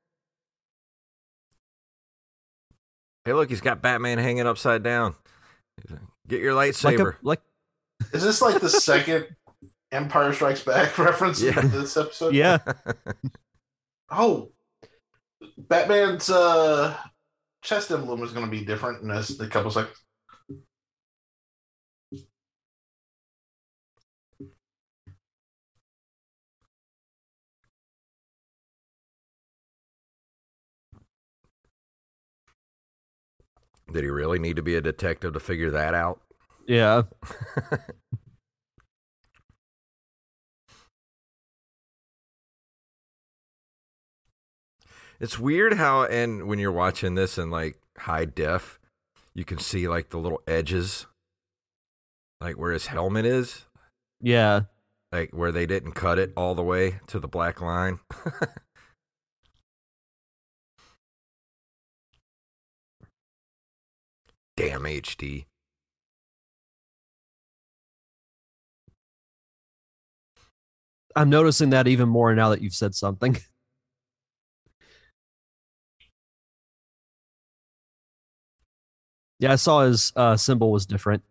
Hey, 3.25 3.33
look, 3.33 3.49
he's 3.50 3.61
got 3.61 3.83
Batman 3.83 4.19
hanging 4.19 4.47
upside 4.47 4.83
down. 4.83 5.14
Get 6.29 6.41
your 6.41 6.55
Like 6.55 6.71
lightsaber. 6.73 7.14
a 7.14 7.17
like 7.23 7.41
Is 8.12 8.23
this 8.23 8.43
like 8.43 8.61
the 8.61 8.69
second 8.69 9.26
Empire 9.93 10.33
Strikes 10.33 10.62
Back 10.64 10.97
reference 10.99 11.41
Yeah. 11.41 11.61
in 11.61 11.71
this 11.71 11.97
episode? 11.97 12.35
yeah. 12.35 12.59
Oh, 14.14 14.52
Batman's 15.57 16.29
uh, 16.29 16.95
chest 17.62 17.91
emblem 17.91 18.23
is 18.23 18.33
going 18.33 18.45
to 18.45 18.50
be 18.50 18.62
different 18.62 19.02
in 19.02 19.11
a 19.11 19.49
couple 19.49 19.71
seconds. 19.71 19.97
Did 33.92 34.04
he 34.04 34.11
really 34.11 34.38
need 34.38 34.56
to 34.56 34.62
be 34.62 34.74
a 34.74 34.81
detective 34.81 35.35
to 35.35 35.40
figure 35.40 35.70
that 35.70 35.94
out? 35.94 36.20
Yeah. 36.66 37.02
It's 45.20 45.38
weird 45.38 45.74
how, 45.74 46.05
and 46.05 46.46
when 46.48 46.59
you're 46.59 46.72
watching 46.72 47.14
this 47.14 47.38
in 47.38 47.50
like 47.50 47.78
high 47.96 48.24
def, 48.24 48.81
you 49.35 49.44
can 49.44 49.59
see 49.59 49.88
like 49.88 50.11
the 50.11 50.18
little 50.18 50.42
edges, 50.46 51.07
like 52.40 52.59
where 52.59 52.72
his 52.72 52.87
helmet 52.87 53.24
is, 53.24 53.64
Yeah. 54.20 54.62
like 55.12 55.31
where 55.33 55.52
they 55.52 55.66
didn't 55.66 55.92
cut 55.92 56.18
it 56.18 56.33
all 56.37 56.55
the 56.55 56.62
way 56.64 57.00
to 57.09 57.20
the 57.20 57.28
black 57.28 57.61
line. 57.61 58.00
Damn 64.62 64.85
HD. 64.85 65.44
I'm 71.16 71.31
noticing 71.31 71.70
that 71.70 71.88
even 71.88 72.09
more 72.09 72.33
now 72.33 72.51
that 72.51 72.62
you've 72.62 72.72
said 72.72 72.94
something. 72.94 73.37
Yeah, 79.40 79.51
I 79.51 79.57
saw 79.57 79.83
his 79.83 80.12
uh, 80.14 80.37
symbol 80.37 80.70
was 80.70 80.87
different. 80.87 81.25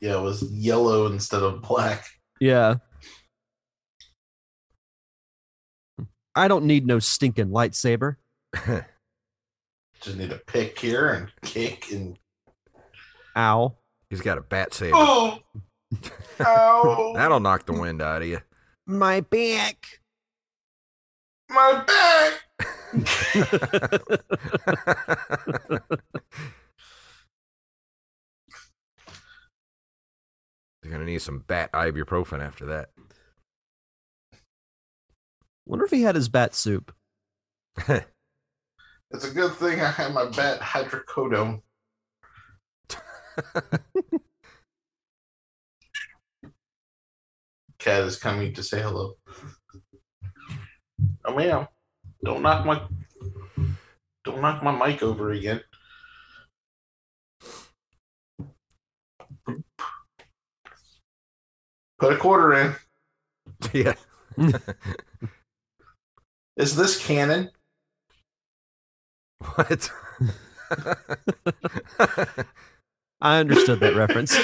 Yeah, 0.00 0.18
it 0.18 0.22
was 0.22 0.44
yellow 0.44 1.06
instead 1.06 1.42
of 1.42 1.60
black. 1.60 2.06
Yeah. 2.38 2.76
I 6.36 6.46
don't 6.46 6.66
need 6.66 6.86
no 6.86 7.00
stinking 7.00 7.48
lightsaber. 7.48 8.14
Just 10.04 10.18
need 10.18 10.28
to 10.28 10.36
pick 10.46 10.78
here 10.78 11.08
and 11.08 11.32
kick 11.42 11.90
and 11.90 12.18
Ow. 13.38 13.74
He's 14.10 14.20
got 14.20 14.36
a 14.36 14.42
bat 14.42 14.74
saber. 14.74 14.92
oh, 14.94 15.38
ow, 16.40 17.12
That'll 17.16 17.40
knock 17.40 17.64
the 17.64 17.72
wind 17.72 18.02
out 18.02 18.20
of 18.20 18.28
you. 18.28 18.40
My 18.86 19.20
back. 19.22 20.00
my 21.48 21.82
back. 21.86 22.42
You're 30.82 30.92
gonna 30.92 31.06
need 31.06 31.22
some 31.22 31.38
bat 31.46 31.72
ibuprofen 31.72 32.40
after 32.40 32.66
that. 32.66 32.90
Wonder 35.64 35.86
if 35.86 35.90
he 35.90 36.02
had 36.02 36.14
his 36.14 36.28
bat 36.28 36.54
soup. 36.54 36.94
It's 39.10 39.24
a 39.24 39.30
good 39.30 39.52
thing 39.54 39.80
I 39.80 39.90
have 39.90 40.12
my 40.12 40.26
bat 40.26 40.60
hydrocodone. 40.60 41.62
Cat 47.78 48.02
is 48.04 48.16
coming 48.16 48.52
to 48.54 48.62
say 48.62 48.80
hello. 48.80 49.14
Oh 51.24 51.34
man, 51.34 51.68
don't 52.24 52.42
knock 52.42 52.64
my 52.64 52.82
don't 54.24 54.40
knock 54.40 54.62
my 54.62 54.72
mic 54.72 55.02
over 55.02 55.32
again. 55.32 55.60
Put 61.98 62.12
a 62.12 62.16
quarter 62.16 62.54
in. 62.54 62.74
yeah. 63.72 63.94
Is 66.56 66.76
this 66.76 67.04
canon? 67.04 67.50
What? 69.38 69.90
I 73.20 73.38
understood 73.38 73.80
that 73.80 73.94
reference. 73.94 74.36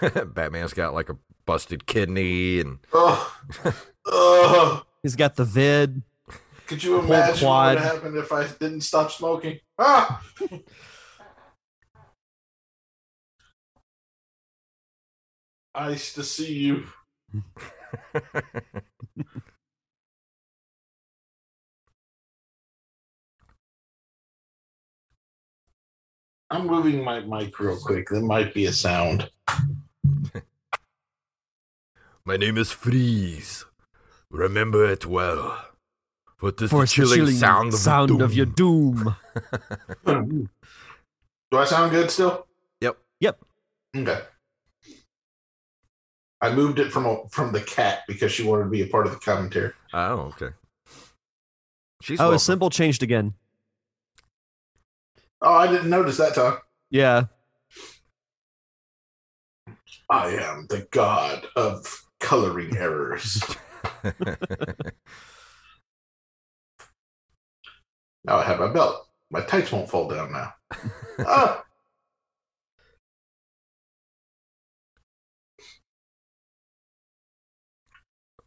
Batman's 0.34 0.74
got 0.74 0.94
like 0.94 1.08
a 1.08 1.16
busted 1.44 1.86
kidney 1.86 2.60
and 2.60 2.78
oh, 2.92 3.36
oh. 4.06 4.82
He's 5.02 5.16
got 5.16 5.36
the 5.36 5.44
vid. 5.44 6.02
Could 6.66 6.82
you 6.82 6.98
imagine 6.98 7.30
what 7.30 7.38
quad. 7.38 7.74
would 7.76 7.84
happen 7.84 8.16
if 8.16 8.32
I 8.32 8.46
didn't 8.46 8.80
stop 8.80 9.12
smoking? 9.12 9.60
Ah! 9.78 10.22
Nice 15.76 16.14
to 16.14 16.24
see 16.24 16.54
you. 16.54 16.84
I'm 26.48 26.66
moving 26.66 27.04
my 27.04 27.20
mic 27.20 27.60
real 27.60 27.76
quick. 27.76 28.08
There 28.08 28.22
might 28.22 28.54
be 28.54 28.64
a 28.64 28.72
sound. 28.72 29.28
My 32.24 32.38
name 32.38 32.56
is 32.56 32.72
Freeze. 32.72 33.66
Remember 34.30 34.90
it 34.90 35.04
well. 35.04 35.62
For 36.38 36.52
the 36.52 36.64
it's 36.64 36.92
chilling, 36.92 37.18
chilling 37.18 37.34
sound 37.34 37.74
of 37.74 37.78
sound 37.80 38.08
doom? 38.08 38.22
of 38.22 38.32
your 38.32 38.46
doom. 38.46 39.14
Do 40.06 40.48
I 41.52 41.64
sound 41.66 41.90
good 41.90 42.10
still? 42.10 42.46
Yep. 42.80 42.96
Yep. 43.20 43.44
Okay. 43.94 44.20
I 46.40 46.54
moved 46.54 46.78
it 46.78 46.92
from 46.92 47.06
a, 47.06 47.28
from 47.30 47.52
the 47.52 47.60
cat 47.62 48.00
because 48.06 48.30
she 48.32 48.42
wanted 48.44 48.64
to 48.64 48.70
be 48.70 48.82
a 48.82 48.86
part 48.86 49.06
of 49.06 49.12
the 49.12 49.18
commentary. 49.18 49.72
Oh, 49.92 50.32
okay. 50.34 50.50
She's 52.02 52.20
Oh, 52.20 52.24
welcome. 52.24 52.38
symbol 52.38 52.70
changed 52.70 53.02
again. 53.02 53.34
Oh, 55.40 55.54
I 55.54 55.66
didn't 55.66 55.90
notice 55.90 56.18
that 56.18 56.34
time. 56.34 56.58
Yeah. 56.90 57.24
I 60.10 60.28
am 60.36 60.66
the 60.68 60.86
god 60.90 61.46
of 61.56 62.04
coloring 62.20 62.76
errors. 62.76 63.42
now 68.24 68.36
I 68.36 68.44
have 68.44 68.60
my 68.60 68.68
belt. 68.68 69.08
My 69.30 69.40
tights 69.40 69.72
won't 69.72 69.90
fall 69.90 70.08
down 70.08 70.32
now. 70.32 70.54
ah! 71.26 71.64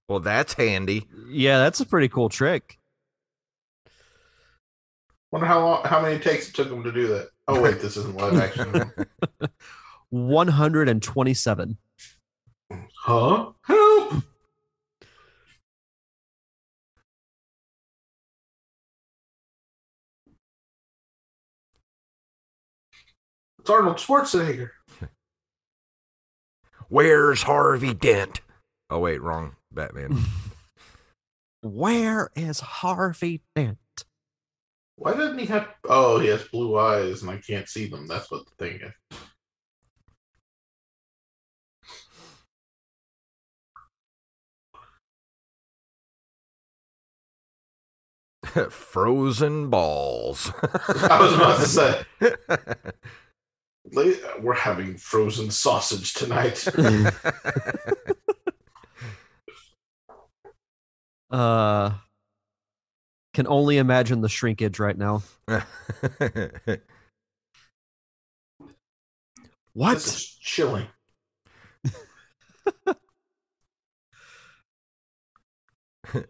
Well, 0.09 0.19
that's 0.19 0.53
handy. 0.53 1.05
Yeah, 1.29 1.59
that's 1.59 1.79
a 1.81 1.85
pretty 1.85 2.09
cool 2.09 2.29
trick. 2.29 2.79
Wonder 5.31 5.45
how 5.45 5.63
long, 5.63 5.85
how 5.85 6.01
many 6.01 6.17
takes 6.17 6.49
it 6.49 6.55
took 6.55 6.71
him 6.71 6.83
to 6.83 6.91
do 6.91 7.07
that. 7.09 7.29
Oh 7.47 7.61
wait, 7.61 7.79
this 7.79 7.95
isn't 7.95 8.17
live 8.17 8.35
action. 8.35 8.91
127. 10.09 11.77
huh? 12.95 13.51
Help! 13.61 14.13
It's 23.59 23.69
Arnold 23.69 23.97
Schwarzenegger. 23.97 24.71
Where's 26.89 27.43
Harvey 27.43 27.93
Dent? 27.93 28.41
Oh 28.89 28.97
wait, 28.97 29.21
wrong 29.21 29.55
Batman. 29.71 30.17
Where 31.61 32.29
is 32.35 32.59
Harvey 32.59 33.41
Dent? 33.55 33.77
Why 34.95 35.13
doesn't 35.13 35.39
he 35.39 35.45
have? 35.47 35.67
Oh, 35.85 36.19
he 36.19 36.27
has 36.27 36.43
blue 36.45 36.77
eyes, 36.77 37.21
and 37.21 37.31
I 37.31 37.37
can't 37.37 37.67
see 37.67 37.87
them. 37.87 38.07
That's 38.07 38.29
what 38.31 38.43
the 38.45 38.65
thing 38.65 38.81
is. 38.81 38.91
Frozen 48.69 49.69
balls. 49.69 50.51
I 50.63 51.19
was 51.21 51.33
about 51.33 51.59
to 51.59 51.65
say, 51.65 52.03
we're 54.41 54.53
having 54.53 54.97
frozen 54.97 55.51
sausage 55.51 56.13
tonight. 56.13 56.67
Uh, 61.29 61.91
can 63.33 63.47
only 63.47 63.77
imagine 63.77 64.21
the 64.21 64.29
shrinkage 64.29 64.79
right 64.79 64.97
now. 64.97 65.23
What? 69.73 69.93
This 69.93 70.15
is 70.15 70.25
chilling. 70.41 70.87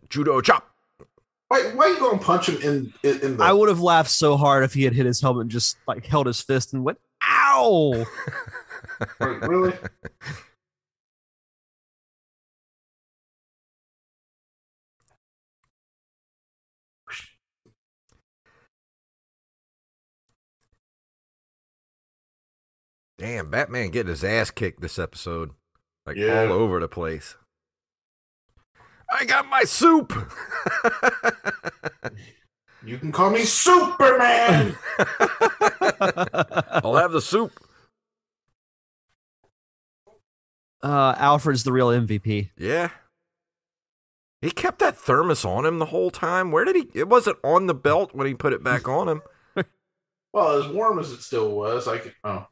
Judo 0.09 0.41
chop. 0.41 0.69
Why? 1.47 1.71
Why 1.73 1.85
are 1.85 1.89
you 1.89 1.99
going 1.99 2.19
to 2.19 2.25
punch 2.25 2.47
him 2.49 2.61
in 2.61 2.93
in, 3.01 3.19
in 3.21 3.37
the? 3.37 3.43
I 3.43 3.51
would 3.53 3.69
have 3.69 3.79
laughed 3.79 4.11
so 4.11 4.37
hard 4.37 4.63
if 4.63 4.75
he 4.75 4.83
had 4.83 4.93
hit 4.93 5.07
his 5.07 5.19
helmet 5.21 5.41
and 5.43 5.51
just 5.51 5.77
like 5.87 6.05
held 6.05 6.27
his 6.27 6.41
fist 6.41 6.73
and 6.73 6.83
went, 6.83 6.99
"Ow!" 7.27 8.05
Wait, 9.19 9.41
really? 9.41 9.73
Damn, 23.19 23.51
Batman 23.51 23.89
getting 23.89 24.09
his 24.09 24.23
ass 24.23 24.49
kicked 24.49 24.81
this 24.81 24.97
episode. 24.97 25.51
Like 26.05 26.15
Yeah. 26.17 26.43
all 26.45 26.53
over 26.53 26.79
the 26.79 26.87
place. 26.87 27.35
I 29.11 29.25
got 29.25 29.45
my 29.47 29.63
soup. 29.63 30.13
You 32.81 32.97
can 32.97 33.11
call 33.11 33.29
me 33.29 33.43
Superman. 33.43 34.73
I'll 36.81 36.95
have 36.95 37.11
the 37.11 37.19
soup. 37.21 37.51
uh, 40.81 41.13
Alfred's 41.17 41.63
the 41.63 41.73
real 41.73 41.89
MVP. 41.89 42.51
Yeah. 42.57 42.91
He 44.41 44.49
kept 44.51 44.79
that 44.79 44.97
thermos 44.97 45.43
on 45.43 45.65
him 45.65 45.79
the 45.79 45.87
whole 45.87 46.09
time. 46.09 46.53
Where 46.53 46.63
did 46.63 46.77
he? 46.77 46.87
It 46.93 47.09
wasn't 47.09 47.37
on 47.43 47.67
the 47.67 47.73
belt 47.73 48.11
when 48.15 48.27
he 48.27 48.33
put 48.33 48.53
it 48.53 48.63
back 48.63 48.87
on 48.87 49.09
him. 49.09 49.21
well, 50.33 50.57
as 50.63 50.67
warm 50.71 50.99
as 50.99 51.11
it 51.11 51.21
still 51.21 51.51
was, 51.51 51.85
I 51.85 51.97
could. 51.97 52.15
Oh, 52.23 52.47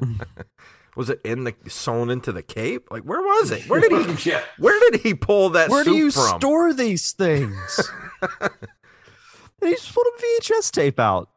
Was 0.96 1.10
it 1.10 1.20
in 1.24 1.44
the 1.44 1.54
sewn 1.66 2.08
into 2.08 2.30
the 2.30 2.42
cape? 2.42 2.88
Like 2.90 3.02
where 3.02 3.20
was 3.20 3.50
it? 3.50 3.68
Where 3.68 3.80
did 3.80 4.16
he? 4.16 4.30
yeah. 4.30 4.42
Where 4.58 4.78
did 4.90 5.00
he 5.00 5.12
pull 5.12 5.50
that 5.50 5.68
Where 5.68 5.82
soup 5.82 5.92
do 5.92 5.98
you 5.98 6.10
from? 6.12 6.38
store 6.38 6.72
these 6.72 7.10
things? 7.10 7.90
and 8.40 8.50
just 9.62 9.92
pulled 9.92 10.06
a 10.06 10.22
VHS 10.22 10.70
tape 10.70 11.00
out. 11.00 11.30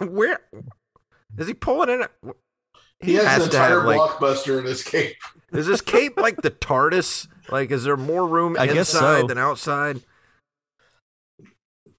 Where 0.00 0.40
is 1.38 1.46
he 1.46 1.54
pulling 1.54 2.02
it? 2.02 2.10
He, 3.00 3.14
has, 3.14 3.44
an 3.44 3.50
to 3.50 3.58
have, 3.58 3.70
entire 3.70 3.86
like. 3.86 4.00
blockbuster 4.00 4.58
in 4.58 4.64
his 4.64 4.82
cape. 4.82 5.16
Is 5.52 5.66
this 5.66 5.80
cape 5.80 6.16
like 6.16 6.42
the 6.42 6.50
TARDIS? 6.50 7.28
Like, 7.50 7.70
is 7.70 7.84
there 7.84 7.96
more 7.96 8.26
room 8.26 8.56
I 8.58 8.64
inside 8.64 9.20
so. 9.20 9.26
than 9.26 9.38
outside? 9.38 10.00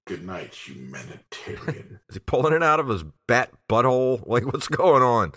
Good 0.06 0.26
night, 0.26 0.54
humanitarian. 0.54 2.00
Is 2.08 2.14
he 2.14 2.18
pulling 2.20 2.52
it 2.52 2.62
out 2.62 2.80
of 2.80 2.88
his 2.88 3.04
bat 3.26 3.50
butthole? 3.68 4.26
Like, 4.26 4.44
what's 4.46 4.68
going 4.68 5.02
on? 5.02 5.32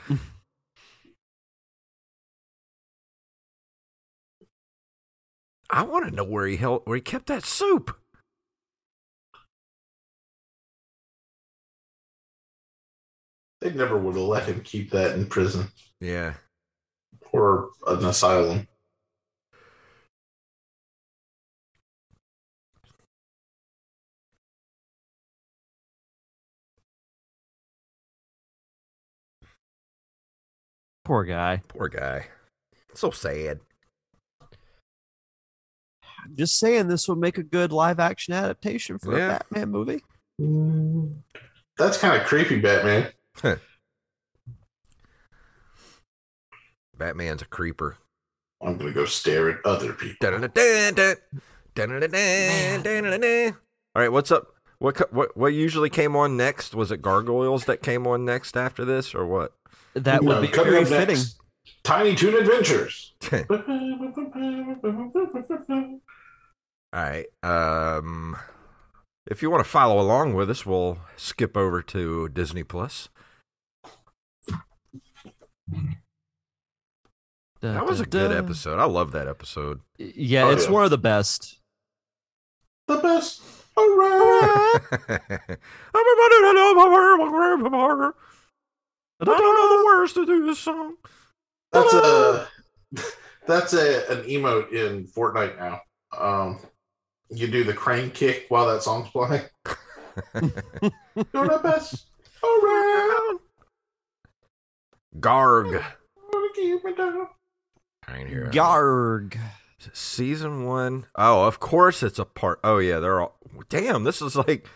I 5.70 5.84
want 5.84 6.08
to 6.08 6.16
know 6.16 6.24
where 6.24 6.46
he 6.48 6.58
held, 6.58 6.82
where 6.86 6.96
he 6.96 7.02
kept 7.02 7.28
that 7.28 7.46
soup. 7.46 7.96
they 13.62 13.72
never 13.72 13.98
would 13.98 14.16
have 14.16 14.24
let 14.24 14.46
him 14.48 14.62
keep 14.62 14.92
that 14.92 15.16
in 15.16 15.26
prison 15.26 15.68
Yeah, 16.00 16.36
or 17.32 17.70
an 17.88 18.06
asylum. 18.06 18.68
Poor 31.04 31.24
guy. 31.24 31.62
poor 31.68 31.90
guy. 31.90 32.28
So 32.94 33.12
sad. 33.12 33.62
Just 36.36 36.60
saying, 36.60 36.88
this 36.88 37.08
would 37.08 37.18
make 37.18 37.38
a 37.38 37.44
good 37.44 37.72
live 37.72 38.00
action 38.00 38.34
adaptation 38.34 38.98
for 39.00 39.18
Yeah. 39.18 39.36
a 39.36 39.40
Batman 39.54 39.70
movie. 39.72 40.04
That's 41.78 41.98
kind 41.98 42.20
of 42.22 42.28
creepy, 42.28 42.60
Batman. 42.60 43.12
Batman's 46.98 47.42
a 47.42 47.46
creeper. 47.46 47.98
I'm 48.62 48.78
gonna 48.78 48.92
go 48.92 49.06
stare 49.06 49.50
at 49.50 49.66
other 49.66 49.94
people. 49.94 50.28
All 53.96 54.02
right, 54.02 54.10
what's 54.12 54.32
up? 54.32 54.48
What 54.80 55.14
what 55.14 55.36
what 55.38 55.48
usually 55.54 55.90
came 55.90 56.16
on 56.16 56.36
next? 56.36 56.76
Was 56.76 56.92
it 56.92 57.02
Gargoyles 57.02 57.66
that 57.66 57.82
came 57.82 58.06
on 58.06 58.26
next 58.26 58.58
after 58.58 58.84
this, 58.84 59.16
or 59.16 59.26
what? 59.26 59.54
That 59.94 60.24
would 60.24 60.36
No, 60.36 60.42
be 60.42 60.48
very 60.48 60.84
fitting. 60.86 61.16
next, 61.16 61.38
Tiny 61.84 62.16
Toon 62.16 62.36
Adventures. 62.36 63.14
All 66.94 67.02
right. 67.04 67.26
Um, 67.44 68.36
if 69.28 69.42
you 69.42 69.50
want 69.52 69.64
to 69.64 69.70
follow 69.70 70.00
along 70.00 70.34
with 70.34 70.50
us, 70.50 70.66
we'll 70.66 71.00
skip 71.18 71.56
over 71.56 71.82
to 71.84 72.30
Disney 72.30 72.64
Plus. 72.64 73.10
That 77.62 77.86
was 77.86 78.00
a 78.00 78.06
good 78.06 78.30
Da-da-da. 78.30 78.40
episode. 78.46 78.80
I 78.80 78.86
love 78.86 79.12
that 79.12 79.28
episode. 79.28 79.82
Yeah, 79.98 80.46
Oh, 80.46 80.52
it's 80.52 80.66
yeah. 80.66 80.72
one 80.72 80.86
of 80.86 80.92
the 80.92 80.98
best. 80.98 81.58
the 82.88 82.98
best 82.98 83.42
around. 83.78 84.82
I 89.22 89.26
don't 89.26 89.40
know 89.40 89.78
the 89.78 89.86
words 89.86 90.14
to 90.14 90.26
do 90.26 90.46
this 90.46 90.60
song. 90.60 90.96
That's 91.72 91.94
a 91.94 92.48
that's 93.48 93.74
a 93.74 94.10
an 94.12 94.24
emote 94.24 94.72
in 94.72 95.06
Fortnite 95.06 95.58
now. 95.60 95.82
Um, 96.18 96.60
you 97.30 97.48
do 97.48 97.64
the 97.64 97.74
crane 97.74 98.12
kick 98.12 98.46
while 98.50 98.68
that 98.68 98.84
song's 98.84 99.10
playing. 99.10 99.44
You're 101.34 101.48
the 101.48 101.60
best 101.64 102.06
around. 102.44 103.40
Garg. 105.20 105.84
Keep 106.56 106.84
me 106.84 106.94
down. 106.96 107.28
I 108.08 108.18
ain't 108.18 108.30
here. 108.30 108.50
Yarg. 108.52 109.38
Season 109.94 110.66
one. 110.66 111.06
Oh, 111.16 111.46
of 111.48 111.60
course 111.60 112.04
it's 112.04 112.20
a 112.20 112.26
part. 112.26 112.60
Oh 112.64 112.80
yeah, 112.80 113.00
they're 113.00 113.22
all. 113.22 113.38
Damn, 113.70 114.04
this 114.04 114.22
is 114.22 114.36
like 114.36 114.68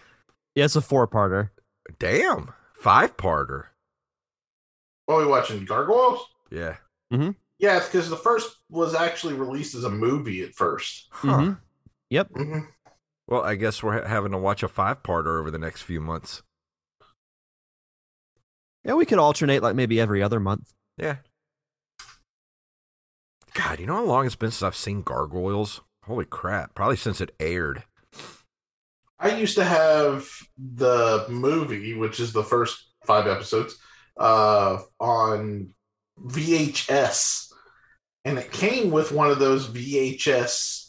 Yeah, 0.56 0.66
it's 0.66 0.76
a 0.76 0.82
four 0.82 1.08
parter. 1.08 1.50
damn 2.00 2.54
five 2.76 3.18
parter. 3.18 3.66
What 5.06 5.16
are 5.16 5.20
we 5.20 5.26
watching? 5.28 5.66
Gargoyles? 5.66 6.20
Yeah. 6.50 6.78
Yeah, 7.12 7.78
it's 7.78 7.86
because 7.88 8.10
the 8.10 8.16
first 8.18 8.58
was 8.70 8.96
actually 8.96 9.34
released 9.36 9.76
as 9.76 9.84
a 9.84 9.90
movie 9.90 10.42
at 10.44 10.54
first. 10.56 11.08
Huh. 11.12 11.28
Mhm. 11.38 11.58
Yep. 12.14 12.30
Mm-hmm. 12.34 12.60
Well, 13.26 13.42
I 13.42 13.56
guess 13.56 13.82
we're 13.82 14.00
ha- 14.00 14.08
having 14.08 14.34
to 14.34 14.38
watch 14.38 14.62
a 14.62 14.68
five 14.68 15.02
parter 15.02 15.40
over 15.40 15.50
the 15.50 15.58
next 15.58 15.82
few 15.82 16.00
months. 16.00 16.44
Yeah, 18.84 18.94
we 18.94 19.08
could 19.08 19.18
alternate 19.18 19.64
like 19.64 19.74
maybe 19.74 20.00
every 20.00 20.22
other 20.22 20.40
month. 20.40 20.74
Yeah. 20.96 21.16
God, 23.56 23.80
you 23.80 23.88
know 23.88 23.96
how 23.96 24.04
long 24.04 24.28
it's 24.28 24.36
been 24.36 24.52
since 24.52 24.62
I've 24.62 24.76
seen 24.76 25.02
Gargoyles? 25.02 25.82
Holy 26.04 26.26
crap! 26.26 26.76
Probably 26.76 26.98
since 26.98 27.20
it 27.20 27.34
aired. 27.40 27.82
I 29.18 29.36
used 29.36 29.56
to 29.56 29.64
have 29.64 30.30
the 30.56 31.26
movie, 31.30 31.96
which 31.96 32.20
is 32.20 32.32
the 32.32 32.44
first 32.44 32.92
five 33.08 33.26
episodes, 33.26 33.76
uh, 34.18 34.78
on 35.00 35.70
VHS, 36.24 37.48
and 38.24 38.38
it 38.38 38.52
came 38.52 38.92
with 38.92 39.12
one 39.12 39.32
of 39.32 39.40
those 39.40 39.68
VHS 39.68 40.83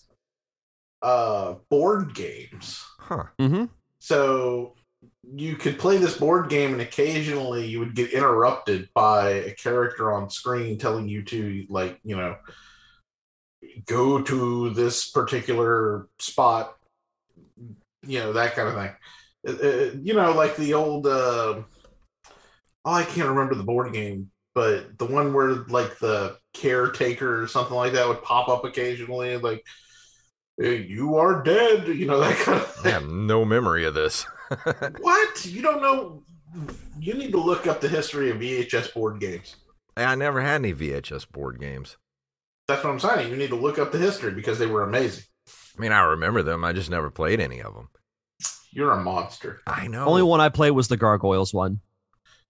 uh, 1.05 1.57
board 1.69 2.14
games. 2.14 2.83
Huh? 2.99 3.25
Mm-hmm. 3.38 3.67
So 3.99 4.75
you 5.35 5.57
could 5.57 5.79
play 5.79 5.99
this 5.99 6.17
board 6.17 6.49
game, 6.49 6.73
and 6.73 6.81
occasionally 6.81 7.67
you 7.67 7.79
would 7.79 7.95
get 7.95 8.12
interrupted 8.12 8.88
by 8.95 9.29
a 9.31 9.55
character 9.55 10.12
on 10.12 10.31
screen 10.31 10.79
telling 10.79 11.09
you 11.09 11.23
to, 11.23 11.67
like, 11.69 12.01
you 12.05 12.17
know, 12.17 12.37
go 13.87 14.23
to 14.23 14.71
this 14.71 15.11
particular 15.11 16.09
spot, 16.19 16.77
you 18.07 18.19
know, 18.19 18.33
that 18.33 18.55
kind 18.55 18.69
of 18.69 18.75
thing. 18.75 18.95
Uh, 19.47 19.69
uh, 19.69 19.90
you 20.03 20.14
know, 20.14 20.33
like 20.33 20.57
the 20.57 20.73
old, 20.73 21.07
uh, 21.07 21.62
oh, 22.85 22.93
I 22.93 23.05
can't 23.05 23.29
remember 23.29 23.55
the 23.55 23.62
board 23.62 23.93
game, 23.93 24.31
but 24.55 24.99
the 24.99 25.07
one 25.07 25.35
where, 25.35 25.55
like, 25.69 25.99
the 25.99 26.38
caretaker 26.55 27.43
or 27.43 27.47
something 27.47 27.77
like 27.77 27.93
that 27.93 28.09
would 28.09 28.23
pop 28.23 28.49
up 28.49 28.64
occasionally, 28.64 29.37
like, 29.37 29.59
"Hey, 29.59 29.64
you 30.59 31.17
are 31.17 31.43
dead, 31.43 31.88
you 31.88 32.07
know, 32.07 32.21
that 32.21 32.37
kind 32.38 32.61
of 32.61 32.81
I 32.85 32.90
have 32.90 33.09
no 33.09 33.45
memory 33.45 33.85
of 33.85 33.95
this. 33.95 34.27
What? 35.01 35.47
You 35.47 35.62
don't 35.62 35.83
know? 35.83 36.23
You 37.01 37.14
need 37.14 37.33
to 37.33 37.40
look 37.40 37.67
up 37.67 37.81
the 37.81 37.88
history 37.88 38.31
of 38.31 38.37
VHS 38.37 38.95
board 38.95 39.19
games. 39.19 39.57
I 39.97 40.14
never 40.14 40.40
had 40.40 40.57
any 40.57 40.73
VHS 40.73 41.31
board 41.31 41.59
games. 41.59 41.97
That's 42.69 42.85
what 42.85 42.90
I'm 42.90 43.01
saying. 43.01 43.31
You 43.31 43.37
need 43.37 43.51
to 43.51 43.57
look 43.57 43.79
up 43.79 43.90
the 43.90 43.99
history 43.99 44.33
because 44.33 44.59
they 44.59 44.67
were 44.67 44.85
amazing. 44.85 45.25
I 45.77 45.81
mean, 45.81 45.93
I 45.93 46.01
remember 46.03 46.43
them. 46.43 46.64
I 46.64 46.73
just 46.73 46.90
never 46.90 47.11
played 47.11 47.40
any 47.40 47.61
of 47.61 47.75
them. 47.75 47.88
You're 48.71 48.93
a 48.93 49.03
monster. 49.03 49.61
I 49.67 49.88
know. 49.88 50.05
Only 50.05 50.23
one 50.23 50.40
I 50.40 50.51
played 50.51 50.73
was 50.73 50.88
the 50.88 50.97
Gargoyles 50.97 51.53
one. 51.53 51.81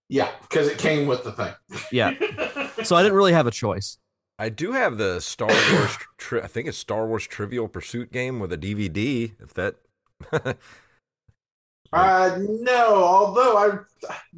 Yeah, 0.09 0.31
because 0.43 0.69
it 0.69 0.79
came 0.79 1.07
with 1.07 1.25
the 1.25 1.33
thing. 1.33 1.55
Yeah. 1.91 2.15
So 2.83 2.97
I 2.97 3.03
didn't 3.03 3.17
really 3.17 3.33
have 3.33 3.47
a 3.47 3.53
choice. 3.53 3.97
I 4.39 4.49
do 4.49 4.73
have 4.73 4.99
the 4.99 5.21
Star 5.21 5.49
Wars. 5.49 5.97
Tri- 6.19 6.41
I 6.41 6.47
think 6.47 6.69
it's 6.69 6.79
Star 6.79 7.07
Wars 7.07 7.27
Trivial 7.27 7.69
Pursuit 7.69 8.13
game 8.13 8.41
with 8.41 8.53
a 8.53 8.59
DVD. 8.59 9.33
If 9.41 9.55
that. 9.55 9.77
uh, 11.93 12.39
no, 12.39 12.95
although 12.95 13.57
I 13.57 13.79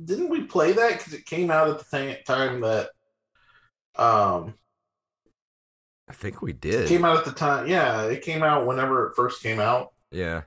didn't 0.05 0.29
we 0.29 0.43
play 0.43 0.73
that 0.73 0.99
because 0.99 1.13
it 1.15 1.27
came 1.27 1.51
out 1.51 1.69
at 1.69 1.79
the 1.79 1.85
same 1.85 2.17
time 2.27 2.61
that 2.61 2.91
um 3.97 4.55
I 6.09 6.13
think 6.13 6.43
we 6.43 6.51
it 6.51 6.61
did. 6.61 6.89
came 6.89 7.05
out 7.05 7.19
at 7.19 7.25
the 7.25 7.33
time. 7.33 7.67
Yeah, 7.67 8.03
it 8.05 8.23
came 8.23 8.43
out 8.43 8.67
whenever 8.67 9.07
it 9.09 9.17
first 9.17 9.43
came 9.43 9.59
out. 9.61 9.93
Yeah. 10.11 10.43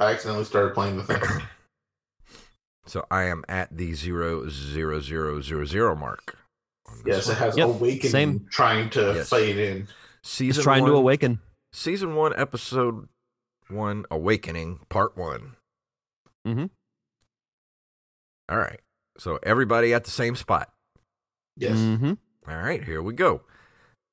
I 0.00 0.12
accidentally 0.12 0.44
started 0.44 0.74
playing 0.74 0.96
the 0.98 1.04
thing. 1.04 1.22
So 2.86 3.06
I 3.10 3.22
am 3.24 3.44
at 3.48 3.74
the 3.74 3.94
zero 3.94 4.46
zero 4.50 5.00
zero 5.00 5.40
zero 5.40 5.64
zero 5.64 5.96
mark. 5.96 6.36
On 6.86 6.96
this 7.04 7.16
yes, 7.16 7.26
it 7.26 7.30
one. 7.30 7.38
has 7.38 7.56
Yep, 7.56 7.68
awakening 7.68 8.10
same. 8.10 8.46
trying 8.50 8.90
to 8.90 9.00
Yes. 9.16 9.30
fade 9.30 9.56
in. 9.58 9.88
season 10.22 10.54
Just 10.54 10.64
trying 10.64 10.82
one, 10.82 10.90
to 10.92 10.96
awaken. 10.96 11.40
Season 11.72 12.14
one, 12.14 12.32
episode 12.36 13.08
one, 13.68 14.04
Awakening, 14.10 14.80
part 14.88 15.16
one. 15.16 15.56
Mm-hmm. 16.46 16.66
All 18.48 18.58
right. 18.58 18.80
So 19.18 19.38
everybody 19.42 19.94
at 19.94 20.04
the 20.04 20.10
same 20.10 20.36
spot. 20.36 20.70
Yes. 21.56 21.76
Mm-hmm. 21.78 22.12
All 22.48 22.56
right, 22.56 22.84
here 22.84 23.02
we 23.02 23.14
go. 23.14 23.42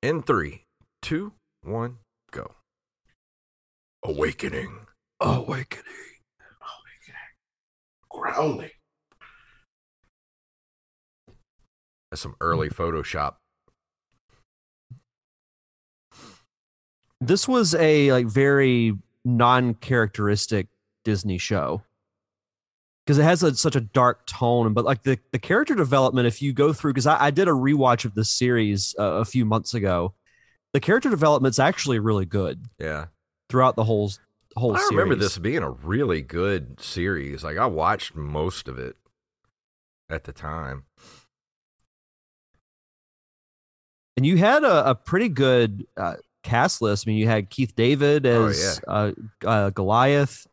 In 0.01 0.21
three, 0.23 0.63
two, 1.01 1.33
one, 1.63 1.97
go. 2.31 2.51
Awakening. 4.03 4.85
Awakening. 5.19 5.83
Awakening. 6.61 7.29
Growling. 8.09 8.69
That's 12.11 12.21
some 12.21 12.35
early 12.41 12.69
Photoshop. 12.69 13.35
This 17.21 17.47
was 17.47 17.73
a 17.75 18.11
like 18.11 18.25
very 18.27 18.97
non-characteristic 19.23 20.67
Disney 21.05 21.37
show 21.37 21.83
because 23.05 23.17
it 23.19 23.23
has 23.23 23.43
a, 23.43 23.55
such 23.55 23.75
a 23.75 23.81
dark 23.81 24.25
tone. 24.25 24.73
But 24.73 24.85
like 24.85 25.03
the 25.03 25.19
the 25.31 25.39
character 25.39 25.75
development, 25.75 26.27
if 26.27 26.41
you 26.41 26.51
go 26.51 26.73
through, 26.73 26.93
because 26.93 27.07
I, 27.07 27.25
I 27.25 27.31
did 27.31 27.47
a 27.47 27.51
rewatch 27.51 28.05
of 28.05 28.15
this 28.15 28.29
series 28.29 28.93
uh, 28.99 29.03
a 29.03 29.25
few 29.25 29.45
months 29.45 29.73
ago, 29.73 30.13
the 30.73 30.79
character 30.79 31.09
development's 31.09 31.59
actually 31.59 31.99
really 31.99 32.25
good 32.25 32.65
Yeah. 32.79 33.05
throughout 33.49 33.75
the 33.75 33.83
whole 33.83 34.11
whole. 34.57 34.75
Series. 34.75 34.91
I 34.91 34.95
remember 34.95 35.15
this 35.15 35.37
being 35.37 35.63
a 35.63 35.69
really 35.69 36.21
good 36.21 36.81
series. 36.81 37.43
Like 37.43 37.57
I 37.57 37.67
watched 37.67 38.15
most 38.15 38.67
of 38.67 38.79
it 38.79 38.97
at 40.09 40.23
the 40.25 40.33
time. 40.33 40.85
And 44.21 44.25
you 44.27 44.37
had 44.37 44.63
a, 44.63 44.91
a 44.91 44.93
pretty 44.93 45.29
good 45.29 45.87
uh, 45.97 46.13
cast 46.43 46.79
list. 46.79 47.07
I 47.07 47.09
mean, 47.09 47.17
you 47.17 47.25
had 47.25 47.49
Keith 47.49 47.75
David 47.75 48.27
Oh, 48.27 48.49
as 48.49 48.79
uh, 48.87 49.13
uh, 49.43 49.71
Goliath. 49.71 50.45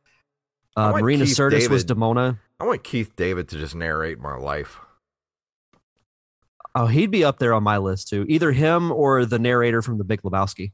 Uh, 0.74 0.92
Marina 0.92 1.26
Keith 1.26 1.36
Sirtis 1.36 1.68
was 1.68 1.84
David. 1.84 2.00
Demona. 2.00 2.38
I 2.58 2.64
want 2.64 2.82
Keith 2.82 3.14
David 3.14 3.46
to 3.50 3.58
just 3.58 3.74
narrate 3.74 4.18
my 4.20 4.36
life. 4.36 4.78
Oh, 6.74 6.86
he'd 6.86 7.10
be 7.10 7.24
up 7.24 7.40
there 7.40 7.52
on 7.52 7.62
my 7.62 7.76
list 7.76 8.08
too. 8.08 8.24
Either 8.26 8.52
him 8.52 8.90
or 8.90 9.26
the 9.26 9.38
narrator 9.38 9.82
from 9.82 9.98
The 9.98 10.04
Big 10.04 10.22
Lebowski. 10.22 10.72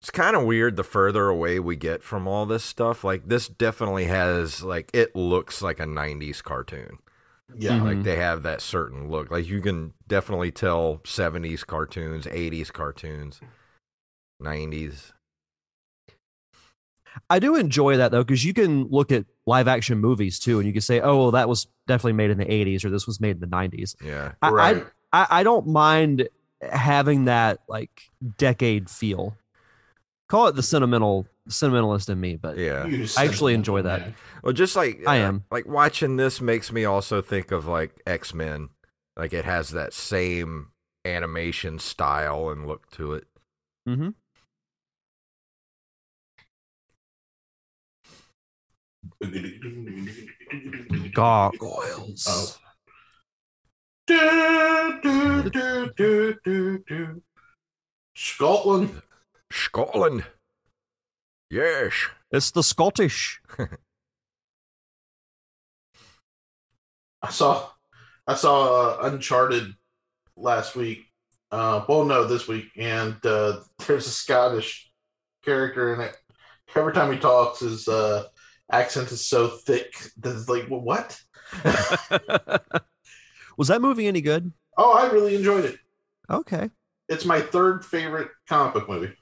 It's 0.00 0.10
kind 0.10 0.34
of 0.34 0.46
weird 0.46 0.74
the 0.74 0.82
further 0.82 1.28
away 1.28 1.60
we 1.60 1.76
get 1.76 2.02
from 2.02 2.26
all 2.26 2.44
this 2.44 2.64
stuff. 2.64 3.04
Like 3.04 3.28
this 3.28 3.46
definitely 3.46 4.06
has 4.06 4.64
like 4.64 4.90
it 4.92 5.14
looks 5.14 5.62
like 5.62 5.78
a 5.78 5.84
90s 5.84 6.42
cartoon. 6.42 6.98
Yeah. 7.56 7.72
Mhm. 7.78 7.84
Like 7.84 8.02
they 8.04 8.16
have 8.16 8.42
that 8.42 8.60
certain 8.60 9.10
look. 9.10 9.30
Like 9.30 9.46
you 9.46 9.60
can 9.60 9.92
definitely 10.08 10.50
tell 10.50 11.00
70s 11.04 11.64
cartoons, 11.64 12.26
80s 12.26 12.70
cartoons, 12.72 13.40
90s. 14.42 15.12
I 17.28 17.38
do 17.40 17.56
enjoy 17.56 17.96
that 17.96 18.12
though, 18.12 18.22
because 18.22 18.44
you 18.44 18.54
can 18.54 18.84
look 18.84 19.10
at 19.10 19.26
live 19.46 19.66
action 19.68 19.98
movies 19.98 20.38
too, 20.38 20.58
and 20.58 20.66
you 20.66 20.72
can 20.72 20.82
say, 20.82 21.00
"Oh, 21.00 21.16
well, 21.18 21.30
that 21.32 21.48
was 21.48 21.66
definitely 21.86 22.12
made 22.12 22.30
in 22.30 22.38
the 22.38 22.44
'80s," 22.50 22.84
or 22.84 22.90
"This 22.90 23.06
was 23.06 23.20
made 23.20 23.36
in 23.36 23.40
the 23.40 23.46
'90s." 23.46 23.96
Yeah. 24.02 24.32
I, 24.42 24.50
right. 24.50 24.86
I, 25.12 25.26
I 25.30 25.42
don't 25.42 25.66
mind 25.66 26.28
having 26.62 27.24
that 27.24 27.60
like 27.68 28.10
decade 28.38 28.88
feel. 28.88 29.36
Call 30.28 30.46
it 30.46 30.54
the 30.54 30.62
sentimental 30.62 31.26
sentimentalist 31.50 32.08
in 32.08 32.20
me, 32.20 32.36
but 32.36 32.56
Yeah. 32.58 32.86
I 33.16 33.24
actually 33.26 33.54
enjoy 33.54 33.82
that. 33.82 34.00
man. 34.00 34.14
Well, 34.42 34.52
just 34.52 34.76
like 34.76 35.00
I 35.06 35.20
uh, 35.22 35.28
am. 35.28 35.44
like 35.50 35.66
watching 35.66 36.16
this 36.16 36.40
makes 36.40 36.72
me 36.72 36.84
also 36.84 37.20
think 37.22 37.50
of 37.50 37.66
like 37.66 38.00
X 38.06 38.32
Men. 38.34 38.70
Like 39.16 39.32
it 39.32 39.44
has 39.44 39.70
that 39.70 39.92
same 39.92 40.68
animation 41.04 41.78
style 41.78 42.50
and 42.50 42.66
look 42.66 42.90
to 42.92 43.14
it. 43.14 43.24
hmm 43.86 44.10
gargoyles. 51.12 52.26
Oh. 52.28 52.56
Do, 54.06 55.00
do, 55.02 55.50
do, 55.50 55.90
do, 55.96 56.34
do, 56.44 56.84
do. 56.88 57.22
Scotland. 58.16 59.02
Scotland. 59.52 60.24
Yes. 61.50 61.92
It's 62.30 62.52
the 62.52 62.62
Scottish. 62.62 63.40
I 67.22 67.30
saw 67.30 67.68
I 68.26 68.34
saw 68.34 68.92
uh, 68.92 68.98
Uncharted 69.08 69.74
last 70.36 70.76
week. 70.76 71.06
Uh, 71.50 71.84
well, 71.88 72.04
no, 72.04 72.24
this 72.24 72.46
week, 72.46 72.66
and 72.76 73.16
uh, 73.26 73.60
there's 73.86 74.06
a 74.06 74.10
Scottish 74.10 74.90
character 75.44 75.94
in 75.94 76.00
it. 76.00 76.16
Every 76.76 76.92
time 76.92 77.12
he 77.12 77.18
talks, 77.18 77.60
his 77.60 77.88
uh, 77.88 78.24
accent 78.70 79.10
is 79.10 79.26
so 79.26 79.48
thick 79.48 79.92
that 80.18 80.36
it's 80.36 80.48
like, 80.48 80.70
well, 80.70 80.80
what? 80.80 81.20
Was 83.58 83.66
that 83.68 83.82
movie 83.82 84.06
any 84.06 84.20
good? 84.20 84.52
Oh, 84.76 84.92
I 84.92 85.10
really 85.10 85.34
enjoyed 85.34 85.64
it. 85.64 85.78
Okay. 86.30 86.70
It's 87.08 87.24
my 87.24 87.40
third 87.40 87.84
favorite 87.84 88.28
comic 88.48 88.74
book 88.74 88.88
movie. 88.88 89.12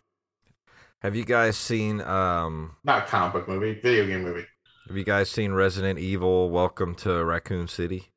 Have 1.00 1.14
you 1.14 1.24
guys 1.24 1.56
seen 1.56 2.00
um 2.00 2.72
Not 2.84 3.06
comic 3.06 3.32
book 3.32 3.48
movie, 3.48 3.74
video 3.80 4.06
game 4.06 4.22
movie. 4.22 4.46
have 4.88 4.96
you 4.96 5.04
guys 5.04 5.30
seen 5.30 5.52
Resident 5.52 5.98
Evil 5.98 6.50
Welcome 6.50 6.94
to 6.96 7.24
Raccoon 7.24 7.68
City? 7.68 8.10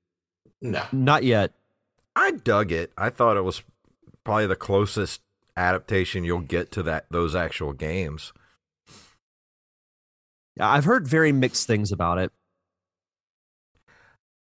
No. 0.62 0.84
Not 0.92 1.24
yet. 1.24 1.54
I 2.16 2.32
dug 2.32 2.72
it. 2.72 2.92
I 2.98 3.10
thought 3.10 3.38
it 3.38 3.44
was 3.44 3.64
probably 4.24 4.48
the 4.48 4.56
closest 4.56 5.22
adaptation 5.56 6.24
you'll 6.24 6.40
get 6.42 6.72
to 6.72 6.84
that 6.84 7.06
those 7.12 7.36
actual 7.36 7.74
games. 7.74 8.34
I've 10.60 10.86
heard 10.86 11.08
very 11.08 11.32
mixed 11.32 11.68
things 11.68 11.92
about 11.92 12.18
it. 12.18 12.32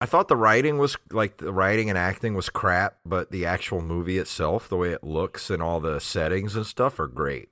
I 0.01 0.07
thought 0.07 0.27
the 0.29 0.37
writing 0.37 0.79
was 0.79 0.97
like 1.13 1.37
the 1.37 1.53
writing 1.53 1.89
and 1.89 1.97
acting 1.97 2.35
was 2.35 2.49
crap, 2.49 2.97
but 3.05 3.31
the 3.31 3.47
actual 3.47 3.81
movie 3.81 4.19
itself, 4.19 4.69
the 4.69 4.77
way 4.77 4.91
it 4.91 5.05
looks 5.05 5.49
and 5.49 5.63
all 5.63 5.79
the 5.81 6.01
settings 6.01 6.57
and 6.57 6.67
stuff 6.67 6.99
are 6.99 7.07
great. 7.07 7.51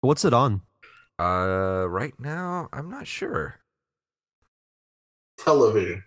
What's 0.00 0.24
it 0.24 0.32
on? 0.32 0.62
Uh, 1.18 1.86
right 1.88 2.14
now, 2.20 2.68
I'm 2.72 2.88
not 2.88 3.08
sure. 3.08 3.56
Television. 5.36 6.04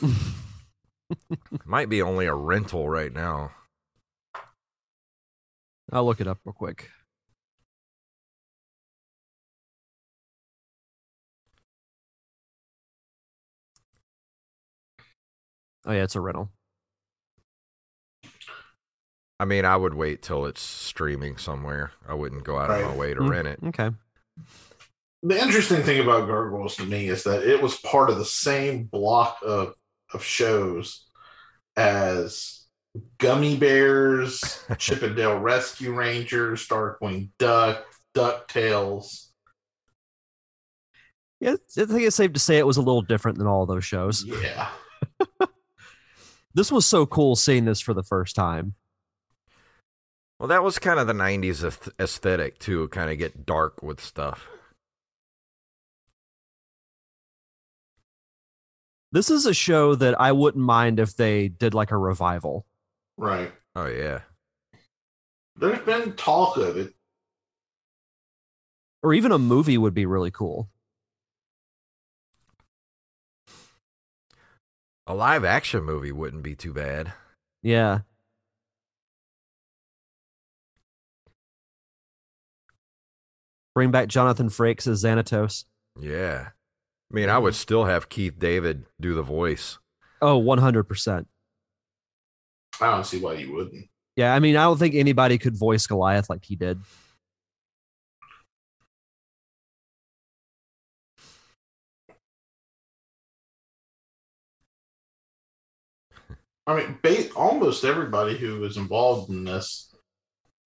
Might 1.64 1.88
be 1.88 2.02
only 2.02 2.26
a 2.26 2.34
rental 2.34 2.88
right 2.88 3.12
now. 3.12 3.52
I'll 5.90 6.04
look 6.04 6.20
it 6.20 6.28
up 6.28 6.38
real 6.44 6.52
quick. 6.52 6.90
Oh 15.86 15.92
yeah, 15.92 16.02
it's 16.02 16.14
a 16.14 16.20
rental. 16.20 16.50
I 19.40 19.46
mean, 19.46 19.64
I 19.64 19.74
would 19.74 19.94
wait 19.94 20.20
till 20.20 20.44
it's 20.44 20.60
streaming 20.60 21.38
somewhere. 21.38 21.92
I 22.06 22.12
wouldn't 22.12 22.44
go 22.44 22.58
out 22.58 22.70
of 22.70 22.84
my 22.84 22.94
way 22.94 23.14
to 23.14 23.20
Mm. 23.20 23.30
rent 23.30 23.48
it. 23.48 23.58
Okay. 23.68 23.90
The 25.22 25.40
interesting 25.40 25.82
thing 25.82 25.98
about 26.00 26.28
Gargoyles 26.28 26.76
to 26.76 26.84
me 26.84 27.08
is 27.08 27.24
that 27.24 27.42
it 27.42 27.62
was 27.62 27.78
part 27.78 28.10
of 28.10 28.18
the 28.18 28.24
same 28.26 28.84
block 28.84 29.38
of, 29.42 29.74
of 30.12 30.22
shows 30.22 31.06
as 31.74 32.66
Gummi 33.18 33.58
Bears, 33.58 34.62
Chip 34.78 35.02
'n 35.02 35.14
Dale 35.14 35.38
Rescue 35.38 35.94
Rangers, 35.94 36.68
Darkwing 36.68 37.30
Duck, 37.38 37.84
DuckTales. 38.14 39.28
Yeah, 41.40 41.52
I 41.78 41.84
think 41.86 42.02
it's 42.02 42.16
safe 42.16 42.34
to 42.34 42.40
say 42.40 42.58
it 42.58 42.66
was 42.66 42.76
a 42.76 42.82
little 42.82 43.00
different 43.00 43.38
than 43.38 43.46
all 43.46 43.64
those 43.64 43.86
shows. 43.86 44.22
Yeah. 44.26 44.68
This 46.52 46.72
was 46.72 46.84
so 46.84 47.06
cool 47.06 47.36
seeing 47.36 47.64
this 47.64 47.80
for 47.80 47.94
the 47.94 48.02
first 48.02 48.34
time. 48.34 48.74
Well, 50.40 50.48
that 50.48 50.62
was 50.62 50.78
kind 50.78 50.98
of 50.98 51.06
the 51.06 51.12
90s 51.12 51.92
aesthetic, 52.00 52.58
too, 52.58 52.88
kind 52.88 53.10
of 53.10 53.18
get 53.18 53.44
dark 53.44 53.82
with 53.82 54.02
stuff. 54.02 54.48
This 59.12 59.30
is 59.30 59.44
a 59.44 59.52
show 59.52 59.94
that 59.96 60.18
I 60.18 60.32
wouldn't 60.32 60.64
mind 60.64 60.98
if 60.98 61.14
they 61.14 61.48
did 61.48 61.74
like 61.74 61.90
a 61.90 61.98
revival. 61.98 62.64
Right. 63.18 63.52
Oh, 63.76 63.84
yeah. 63.84 64.20
There's 65.56 65.80
been 65.80 66.14
talk 66.14 66.56
of 66.56 66.78
it. 66.78 66.94
Or 69.02 69.12
even 69.12 69.32
a 69.32 69.38
movie 69.38 69.76
would 69.76 69.92
be 69.92 70.06
really 70.06 70.30
cool. 70.30 70.70
A 75.06 75.12
live 75.12 75.44
action 75.44 75.84
movie 75.84 76.12
wouldn't 76.12 76.42
be 76.42 76.56
too 76.56 76.72
bad. 76.72 77.12
Yeah. 77.62 78.00
Bring 83.80 83.90
back 83.90 84.08
Jonathan 84.08 84.50
Frakes 84.50 84.86
as 84.86 85.02
Xanatos. 85.02 85.64
Yeah. 85.98 86.48
I 86.50 87.14
mean, 87.14 87.30
I 87.30 87.38
would 87.38 87.54
still 87.54 87.86
have 87.86 88.10
Keith 88.10 88.38
David 88.38 88.84
do 89.00 89.14
the 89.14 89.22
voice. 89.22 89.78
Oh, 90.20 90.38
100%. 90.38 91.24
I 92.78 92.86
don't 92.90 93.06
see 93.06 93.20
why 93.20 93.36
you 93.36 93.54
wouldn't. 93.54 93.86
Yeah, 94.16 94.34
I 94.34 94.38
mean, 94.38 94.56
I 94.56 94.64
don't 94.64 94.78
think 94.78 94.94
anybody 94.94 95.38
could 95.38 95.56
voice 95.56 95.86
Goliath 95.86 96.28
like 96.28 96.44
he 96.44 96.56
did. 96.56 96.78
I 106.66 106.76
mean, 106.76 106.98
ba- 107.02 107.32
almost 107.32 107.84
everybody 107.84 108.36
who 108.36 108.60
was 108.60 108.76
involved 108.76 109.30
in 109.30 109.44
this 109.44 109.89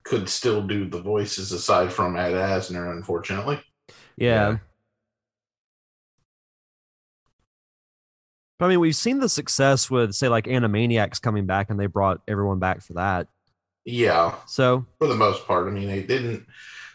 could 0.04 0.28
still 0.28 0.62
do 0.66 0.88
the 0.88 1.00
voices 1.00 1.50
aside 1.52 1.92
from 1.92 2.16
Ed 2.16 2.32
Asner, 2.34 2.92
unfortunately. 2.92 3.60
Yeah. 4.16 4.58
But 8.58 8.66
I 8.66 8.68
mean, 8.68 8.80
we've 8.80 8.94
seen 8.94 9.18
the 9.18 9.28
success 9.28 9.90
with, 9.90 10.14
say, 10.14 10.28
like 10.28 10.44
Animaniacs 10.44 11.20
coming 11.20 11.46
back, 11.46 11.70
and 11.70 11.80
they 11.80 11.86
brought 11.86 12.20
everyone 12.28 12.58
back 12.60 12.82
for 12.82 12.94
that. 12.94 13.26
Yeah, 13.86 14.36
So, 14.46 14.86
for 14.98 15.08
the 15.08 15.14
most 15.16 15.46
part. 15.46 15.66
I 15.68 15.70
mean, 15.70 15.88
they 15.88 16.02
didn't. 16.02 16.46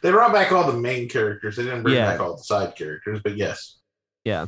They 0.01 0.09
brought 0.11 0.33
back 0.33 0.51
all 0.51 0.71
the 0.71 0.79
main 0.79 1.07
characters. 1.09 1.57
They 1.57 1.63
didn't 1.63 1.83
bring 1.83 1.95
Yeah. 1.95 2.09
back 2.11 2.19
all 2.19 2.37
the 2.37 2.43
side 2.43 2.75
characters, 2.75 3.19
but 3.23 3.37
yes. 3.37 3.79
yeah. 4.23 4.47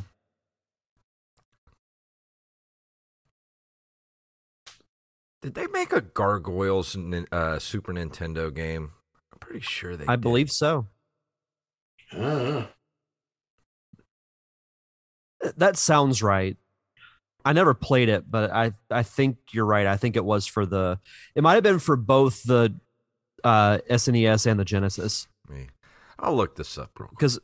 Did 5.42 5.54
they 5.54 5.66
make 5.66 5.92
a 5.92 6.00
Gargoyles 6.00 6.96
uh, 7.32 7.58
Super 7.58 7.92
Nintendo 7.92 8.54
game? 8.54 8.92
I'm 9.32 9.38
pretty 9.40 9.60
sure 9.60 9.96
they 9.96 10.06
I 10.06 10.14
did. 10.16 10.20
believe 10.22 10.50
so. 10.50 10.86
Uh, 12.16 12.66
That 15.56 15.76
sounds 15.76 16.22
right. 16.22 16.56
I 17.44 17.52
never 17.52 17.74
played 17.74 18.08
it, 18.08 18.30
but 18.30 18.52
I 18.52 18.72
I 18.88 19.02
think 19.02 19.38
you're 19.50 19.64
right. 19.66 19.86
I 19.88 19.96
think 19.96 20.14
it 20.14 20.24
was 20.24 20.46
for 20.46 20.64
the. 20.64 21.00
It 21.34 21.42
might 21.42 21.54
have 21.54 21.64
been 21.64 21.80
for 21.80 21.96
both 21.96 22.44
the 22.44 22.72
uh, 23.42 23.78
SNES 23.90 24.46
and 24.46 24.60
the 24.60 24.64
Genesis, 24.64 25.26
Me. 25.48 25.66
I'll 26.20 26.36
look 26.36 26.54
this 26.54 26.78
up 26.78 26.90
real 27.00 27.08
quick. 27.08 27.18
because 27.18 27.40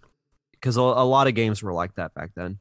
because 0.53 0.77
a, 0.77 0.81
a 0.83 1.03
lot 1.05 1.27
of 1.27 1.35
games 1.35 1.61
were 1.65 1.73
like 1.73 1.97
that 1.97 2.15
back 2.15 2.31
then. 2.37 2.61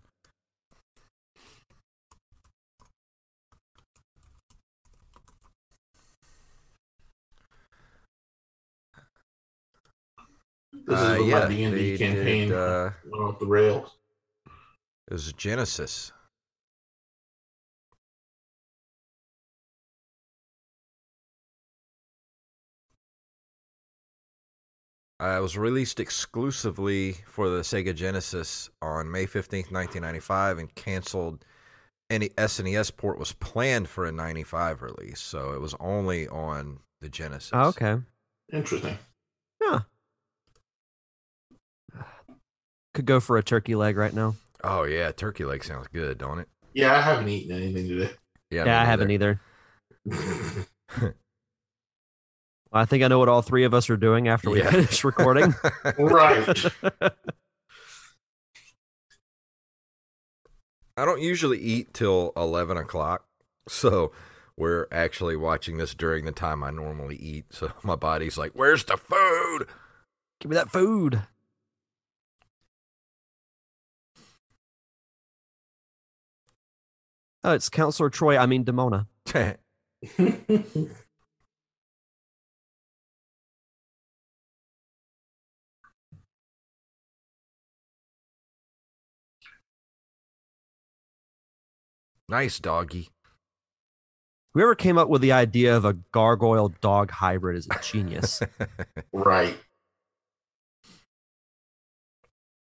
This 10.88 10.98
Uh, 11.00 11.02
is 11.14 11.20
when 11.20 11.28
yeah, 11.30 11.40
my 11.40 11.48
D&D 11.48 11.98
campaign 11.98 12.48
did, 12.50 12.58
uh, 12.58 12.90
went 13.06 13.24
off 13.24 13.40
the 13.40 13.46
rails. 13.46 13.98
It 14.46 15.14
was 15.14 15.32
Genesis. 15.34 16.12
Uh, 25.20 25.36
it 25.38 25.42
was 25.42 25.58
released 25.58 26.00
exclusively 26.00 27.14
for 27.28 27.50
the 27.50 27.62
Sega 27.62 27.94
Genesis 27.96 28.70
on 28.84 29.10
May 29.12 29.26
15th, 29.26 29.72
1995, 29.72 30.60
and 30.60 30.76
canceled. 30.76 31.44
Any 32.10 32.30
SNES 32.30 32.96
port 32.96 33.18
was 33.18 33.34
planned 33.34 33.90
for 33.90 34.06
a 34.06 34.12
95 34.12 34.82
release, 34.84 35.20
so 35.20 35.54
it 35.54 35.60
was 35.60 35.74
only 35.80 36.28
on 36.28 36.80
the 37.02 37.10
Genesis. 37.10 37.50
Oh, 37.54 37.70
okay. 37.70 37.98
Interesting. 38.54 38.98
Yeah. 39.62 39.80
Could 42.98 43.06
go 43.06 43.20
for 43.20 43.38
a 43.38 43.44
turkey 43.44 43.76
leg 43.76 43.96
right 43.96 44.12
now. 44.12 44.34
Oh, 44.64 44.82
yeah. 44.82 45.12
Turkey 45.12 45.46
leg 45.46 45.64
sounds 45.64 45.88
good, 45.94 46.18
don't 46.18 46.40
it? 46.40 46.48
Yeah, 46.74 46.98
I 46.98 47.02
haven't 47.02 47.30
eaten 47.30 47.56
anything 47.56 47.88
today. 47.88 48.10
Yeah, 48.50 48.66
Yeah, 48.66 48.72
me 48.72 48.72
I 48.72 48.86
haven't 48.86 49.08
neither. 49.10 49.40
either. 50.08 50.76
I 52.74 52.86
think 52.86 53.04
I 53.04 53.08
know 53.08 53.20
what 53.20 53.30
all 53.30 53.44
three 53.44 53.66
of 53.66 53.76
us 53.76 53.88
are 53.92 53.98
doing 53.98 54.28
after 54.28 54.50
we 54.50 54.62
Yeah. 54.62 54.72
finish 54.72 55.04
recording. 55.04 55.54
right. 56.00 56.66
I 60.98 61.06
don't 61.06 61.22
usually 61.22 61.60
eat 61.60 61.94
till 61.94 62.34
11 62.36 62.78
o'clock. 62.78 63.26
So 63.68 64.12
we're 64.58 64.88
actually 64.92 65.36
watching 65.36 65.78
this 65.78 65.94
during 65.94 66.26
the 66.26 66.32
time 66.32 66.64
I 66.64 66.72
normally 66.72 67.18
eat. 67.18 67.46
So 67.52 67.72
my 67.84 67.96
body's 67.96 68.40
like, 68.40 68.54
where's 68.56 68.86
the 68.86 68.98
food? 68.98 69.68
Give 70.40 70.50
me 70.50 70.56
that 70.56 70.72
food. 70.72 71.22
Oh, 77.48 77.54
it's 77.54 77.70
Counselor 77.70 78.10
Troi. 78.10 78.38
I 78.38 78.46
mean, 78.46 78.66
Demona. 78.66 79.08
nice 92.28 92.60
doggy. 92.60 93.08
Whoever 94.54 94.76
came 94.76 94.98
up 94.98 95.08
with 95.08 95.22
the 95.22 95.32
idea 95.32 95.78
of 95.78 95.86
a 95.86 95.94
gargoyle 95.94 96.74
dog 96.82 97.12
hybrid 97.12 97.56
is 97.56 97.70
a 97.72 97.80
genius. 97.82 98.42
right. 99.14 99.58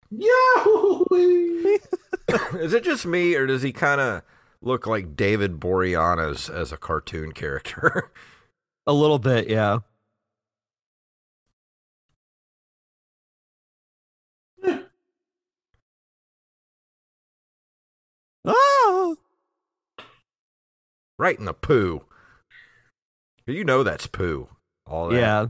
Yahoo! 0.10 1.06
Is 2.56 2.74
it 2.74 2.84
just 2.84 3.06
me, 3.06 3.36
or 3.36 3.46
does 3.46 3.62
he 3.62 3.72
kind 3.72 4.02
of 4.02 4.24
look 4.62 4.86
like 4.88 5.16
David 5.16 5.60
Boreanaz 5.60 6.50
as 6.54 6.72
a 6.72 6.78
cartoon 6.78 7.32
character? 7.32 8.12
a 8.88 8.94
little 8.94 9.20
bit, 9.20 9.50
yeah. 9.50 9.80
Ah! 18.44 19.16
right 21.22 21.38
in 21.38 21.46
the 21.46 21.54
poo. 21.54 22.04
You 23.46 23.64
know 23.64 23.84
that's 23.84 24.08
poo. 24.08 24.50
All 24.88 25.10
that. 25.10 25.16
Yeah. 25.16 25.48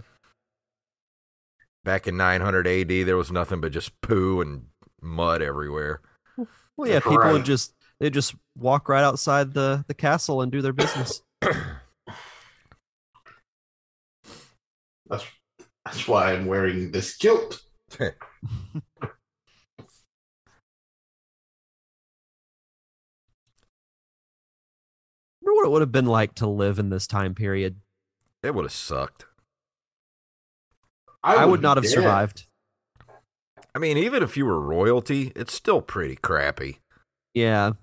Back 1.83 2.07
in 2.07 2.17
900 2.17 2.67
AD, 2.67 2.89
there 3.07 3.17
was 3.17 3.31
nothing 3.31 3.61
but 3.61 3.71
just 3.71 3.99
poo 4.01 4.41
and 4.41 4.65
mud 5.01 5.41
everywhere. 5.41 6.01
Well, 6.37 6.87
yeah, 6.87 6.95
That's 6.95 7.05
people 7.05 7.17
right. 7.19 7.33
would 7.33 7.45
just 7.45 7.73
they 8.01 8.09
just 8.09 8.35
walk 8.57 8.89
right 8.89 9.03
outside 9.03 9.53
the 9.53 9.85
the 9.87 9.93
castle 9.93 10.41
and 10.41 10.51
do 10.51 10.61
their 10.63 10.73
business. 10.73 11.21
That's 15.07 15.25
that's 15.85 16.07
why 16.07 16.33
I'm 16.33 16.45
wearing 16.45 16.91
this 16.91 17.15
kilt. 17.17 17.61
Remember 17.99 18.15
what 25.41 25.65
it 25.65 25.71
would 25.71 25.81
have 25.81 25.91
been 25.91 26.05
like 26.05 26.33
to 26.35 26.47
live 26.47 26.79
in 26.79 26.89
this 26.89 27.05
time 27.07 27.35
period? 27.35 27.81
It 28.41 28.55
would 28.55 28.63
have 28.63 28.71
sucked. 28.71 29.25
I, 31.23 31.45
would 31.45 31.61
not 31.61 31.77
have 31.77 31.83
dead. 31.83 31.91
survived. 31.91 32.47
I 33.75 33.79
mean, 33.79 33.97
even 33.97 34.23
if 34.23 34.37
you 34.37 34.45
were 34.45 34.59
royalty, 34.61 35.33
it's 35.35 35.53
still 35.53 35.81
pretty 35.81 36.15
crappy. 36.15 36.79
Yeah. 37.33 37.73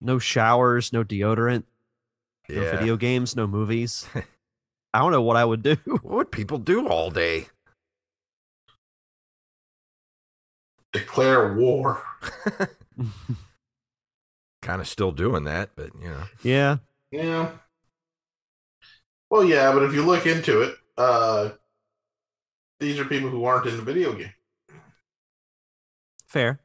No 0.00 0.18
showers, 0.18 0.92
no 0.92 1.02
deodorant, 1.04 1.64
no 2.48 2.62
Yeah. 2.62 2.70
video 2.70 2.96
games, 2.96 3.34
no 3.36 3.46
movies. 3.46 4.06
I 4.94 5.00
don't 5.00 5.12
know 5.12 5.22
what 5.22 5.36
I 5.36 5.44
would 5.44 5.62
do. 5.62 5.76
What 5.86 6.02
would 6.16 6.30
people 6.32 6.58
do 6.58 6.86
all 6.88 7.10
day? 7.10 7.46
Declare 10.92 11.54
war. 11.54 12.02
kind 14.62 14.80
of 14.80 14.88
still 14.88 15.12
doing 15.12 15.44
that, 15.44 15.70
but 15.76 15.90
you 16.00 16.08
know. 16.08 16.24
yeah. 16.42 16.78
Yeah. 17.10 17.52
Well, 19.30 19.44
yeah, 19.44 19.72
but 19.72 19.82
if 19.82 19.92
you 19.92 20.04
look 20.04 20.26
into 20.26 20.62
it, 20.62 20.74
uh, 20.96 21.50
these 22.80 22.98
are 22.98 23.04
people 23.04 23.28
who 23.28 23.44
aren't 23.44 23.66
in 23.66 23.76
the 23.76 23.82
video 23.82 24.14
game. 24.14 24.32
Fair. 26.26 26.60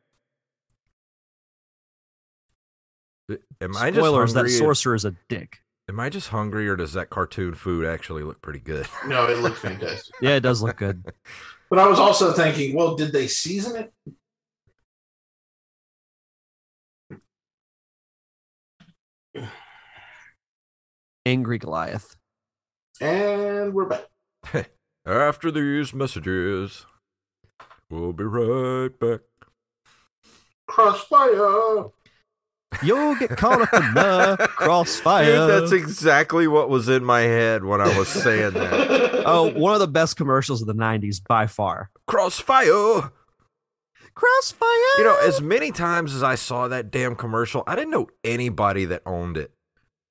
Am 3.61 3.75
I 3.77 3.91
just 3.91 3.99
Spoilers, 3.99 4.33
that 4.33 4.49
sorcerer 4.49 4.95
is 4.95 5.05
a 5.05 5.15
dick. 5.29 5.59
Am 5.89 5.99
I 5.99 6.09
just 6.09 6.29
hungry, 6.29 6.67
or 6.69 6.75
does 6.75 6.93
that 6.93 7.09
cartoon 7.09 7.53
food 7.55 7.85
actually 7.85 8.23
look 8.23 8.41
pretty 8.41 8.59
good? 8.59 8.87
No, 9.07 9.27
it 9.27 9.39
looks 9.39 9.59
fantastic. 9.59 10.13
Yeah, 10.21 10.35
it 10.35 10.41
does 10.41 10.61
look 10.61 10.77
good. 10.77 11.03
But 11.69 11.79
I 11.79 11.87
was 11.87 11.97
also 11.97 12.33
thinking, 12.33 12.75
well, 12.75 12.95
did 12.95 13.11
they 13.11 13.25
season 13.25 13.89
it? 19.35 19.47
Angry 21.25 21.57
Goliath. 21.57 22.15
And 23.01 23.73
we're 23.73 23.85
back. 23.85 24.05
After 25.05 25.49
these 25.49 25.95
messages, 25.95 26.85
we'll 27.89 28.13
be 28.13 28.23
right 28.23 28.99
back. 28.99 29.21
Crossfire. 30.67 31.85
You'll 32.81 33.15
get 33.15 33.31
caught 33.31 33.61
up 33.61 33.73
in 33.73 33.93
the 33.93 34.49
crossfire. 34.55 35.25
Dude, 35.25 35.49
that's 35.49 35.71
exactly 35.71 36.47
what 36.47 36.69
was 36.69 36.89
in 36.89 37.03
my 37.03 37.21
head 37.21 37.63
when 37.63 37.81
I 37.81 37.97
was 37.97 38.07
saying 38.07 38.53
that. 38.53 39.23
oh, 39.25 39.51
one 39.53 39.73
of 39.73 39.79
the 39.79 39.87
best 39.87 40.15
commercials 40.17 40.61
of 40.61 40.67
the 40.67 40.75
90s 40.75 41.21
by 41.27 41.47
far. 41.47 41.89
Crossfire. 42.07 43.11
Crossfire. 44.15 44.67
You 44.97 45.03
know, 45.05 45.17
as 45.23 45.41
many 45.41 45.71
times 45.71 46.13
as 46.13 46.21
I 46.23 46.35
saw 46.35 46.67
that 46.67 46.91
damn 46.91 47.15
commercial, 47.15 47.63
I 47.65 47.75
didn't 47.75 47.91
know 47.91 48.07
anybody 48.23 48.85
that 48.85 49.01
owned 49.05 49.37
it. 49.37 49.51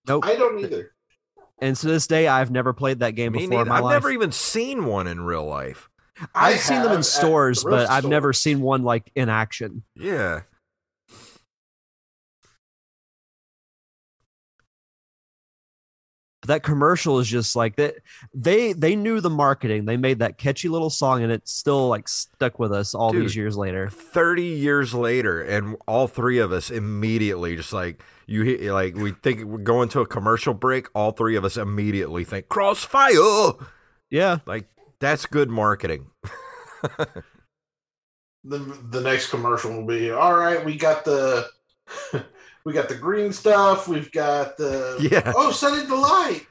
nope. 0.08 0.24
I 0.26 0.34
don't 0.36 0.58
either. 0.60 0.92
And 1.60 1.76
to 1.76 1.86
this 1.86 2.08
day, 2.08 2.26
I've 2.26 2.50
never 2.50 2.72
played 2.72 2.98
that 3.00 3.12
game 3.12 3.32
Me 3.32 3.46
before 3.46 3.60
in 3.62 3.68
neither. 3.68 3.70
my 3.70 3.76
I've 3.76 3.84
life. 3.84 3.92
never 3.92 4.10
even 4.10 4.32
seen 4.32 4.84
one 4.86 5.06
in 5.06 5.20
real 5.20 5.44
life. 5.46 5.88
I 6.34 6.52
I've 6.54 6.60
seen 6.60 6.82
them 6.82 6.92
in 6.92 7.02
stores, 7.04 7.62
the 7.62 7.70
but 7.70 7.76
thrift 7.78 7.92
I've 7.92 8.00
store. 8.02 8.10
never 8.10 8.32
seen 8.32 8.60
one 8.60 8.82
like 8.82 9.10
in 9.14 9.28
action. 9.28 9.82
Yeah. 9.94 10.40
But 16.43 16.49
that 16.49 16.62
commercial 16.64 17.20
is 17.20 17.28
just 17.28 17.55
like 17.55 17.76
that. 17.76 17.95
They 18.34 18.72
they 18.72 18.97
knew 18.97 19.20
the 19.20 19.30
marketing. 19.30 19.84
They 19.84 19.97
made 19.97 20.18
that 20.18 20.38
catchy 20.38 20.68
little 20.68 20.90
song, 20.90 21.22
and 21.22 21.30
it's 21.30 21.53
still 21.53 21.88
like 21.88 22.09
stuck 22.09 22.59
with 22.59 22.72
us 22.72 22.95
all 22.95 23.12
Dude. 23.12 23.22
these 23.22 23.36
years 23.36 23.57
later. 23.57 23.88
30 23.88 24.43
years 24.43 24.93
later 24.93 25.40
and 25.40 25.76
all 25.86 26.09
three 26.09 26.38
of 26.38 26.51
us 26.53 26.70
immediately 26.70 27.55
just 27.57 27.72
like 27.72 28.03
you 28.26 28.72
like 28.72 28.97
we 28.97 29.12
think 29.12 29.45
we're 29.45 29.59
going 29.59 29.88
to 29.90 30.01
a 30.01 30.07
commercial 30.07 30.53
break 30.53 30.88
all 30.95 31.12
three 31.12 31.36
of 31.36 31.45
us 31.45 31.57
immediately 31.57 32.24
think 32.24 32.49
crossfire 32.49 33.53
Yeah, 34.11 34.38
like 34.47 34.68
that's 34.99 35.26
good 35.26 35.49
marketing 35.49 36.07
the 38.45 38.59
the 38.90 39.01
next 39.01 39.28
commercial 39.30 39.72
will 39.72 39.86
be 39.86 40.11
all 40.11 40.34
right 40.34 40.64
we 40.64 40.76
got 40.76 41.05
the 41.05 41.49
we 42.64 42.72
got 42.72 42.88
the 42.88 42.94
green 42.94 43.32
stuff. 43.32 43.88
We've 43.88 44.10
got 44.12 44.56
the 44.56 44.98
yeah. 45.10 45.32
oh 45.34 45.52
sunny 45.52 45.86
delight 45.86 46.46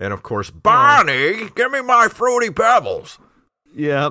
and 0.00 0.12
of 0.12 0.22
course 0.22 0.50
barney 0.50 1.48
give 1.54 1.70
me 1.72 1.82
my 1.82 2.08
fruity 2.08 2.50
pebbles. 2.50 3.18
Yeah. 3.74 4.10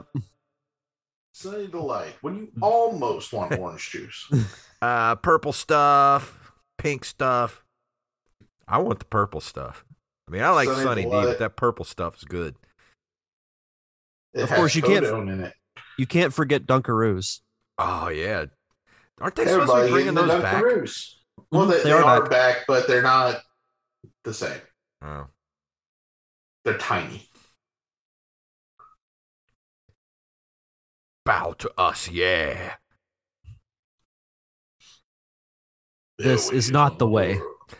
sunny 1.31 1.67
delight 1.67 2.15
when 2.21 2.35
you 2.35 2.51
almost 2.61 3.33
want 3.33 3.57
orange 3.57 3.89
juice. 3.89 4.29
Uh 4.79 5.15
purple 5.15 5.53
stuff 5.53 6.53
pink 6.77 7.03
stuff. 7.03 7.63
I 8.67 8.77
want 8.77 8.99
the 8.99 9.05
purple 9.05 9.41
stuff. 9.41 9.83
I 10.27 10.31
mean 10.31 10.43
i 10.43 10.51
like 10.51 10.67
Sunny 10.67 10.83
sunny 10.83 11.03
d 11.05 11.09
but 11.09 11.39
that 11.39 11.55
purple 11.55 11.83
stuff 11.83 12.17
is 12.17 12.25
good. 12.25 12.55
It 14.35 14.41
Of 14.43 14.51
course, 14.51 14.75
you 14.75 14.83
can't- 14.83 15.03
in 15.03 15.45
it. 15.45 15.53
You 15.97 16.05
can't 16.05 16.31
forget 16.31 16.67
Dunkaroos. 16.67 17.39
oh 17.79 18.09
yeah 18.09 18.45
aren't 19.19 19.35
they 19.35 19.45
supposed 19.45 19.71
to 19.71 19.83
be 19.85 19.91
bringing 19.91 20.13
eating 20.13 20.15
the 20.15 20.25
those 20.25 20.41
back 20.41 20.63
Dunkaroos. 20.63 21.13
well 21.51 21.65
Mhm, 21.67 21.71
they, 21.71 21.77
they 21.77 21.83
they 21.83 21.91
are 21.91 22.03
are 22.03 22.21
back. 22.21 22.29
back. 22.31 22.65
but 22.67 22.87
they're 22.87 23.01
not 23.01 23.41
the 24.23 24.33
same 24.33 24.61
oh 25.03 25.27
they're 26.63 26.77
tiny 26.77 27.27
bow 31.25 31.53
to 31.53 31.71
us 31.77 32.09
yeah 32.09 32.75
This 36.19 36.49
is 36.51 36.71
not 36.71 36.97
the 36.97 37.07
way. 37.07 37.39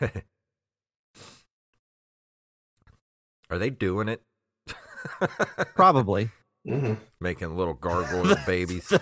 Are 3.50 3.58
they 3.58 3.70
doing 3.70 4.08
it? 4.08 4.22
Probably. 5.74 6.30
hmm 6.64 6.94
Making 7.20 7.56
little 7.56 7.74
gargoyle 7.74 8.36
babies. 8.46 8.92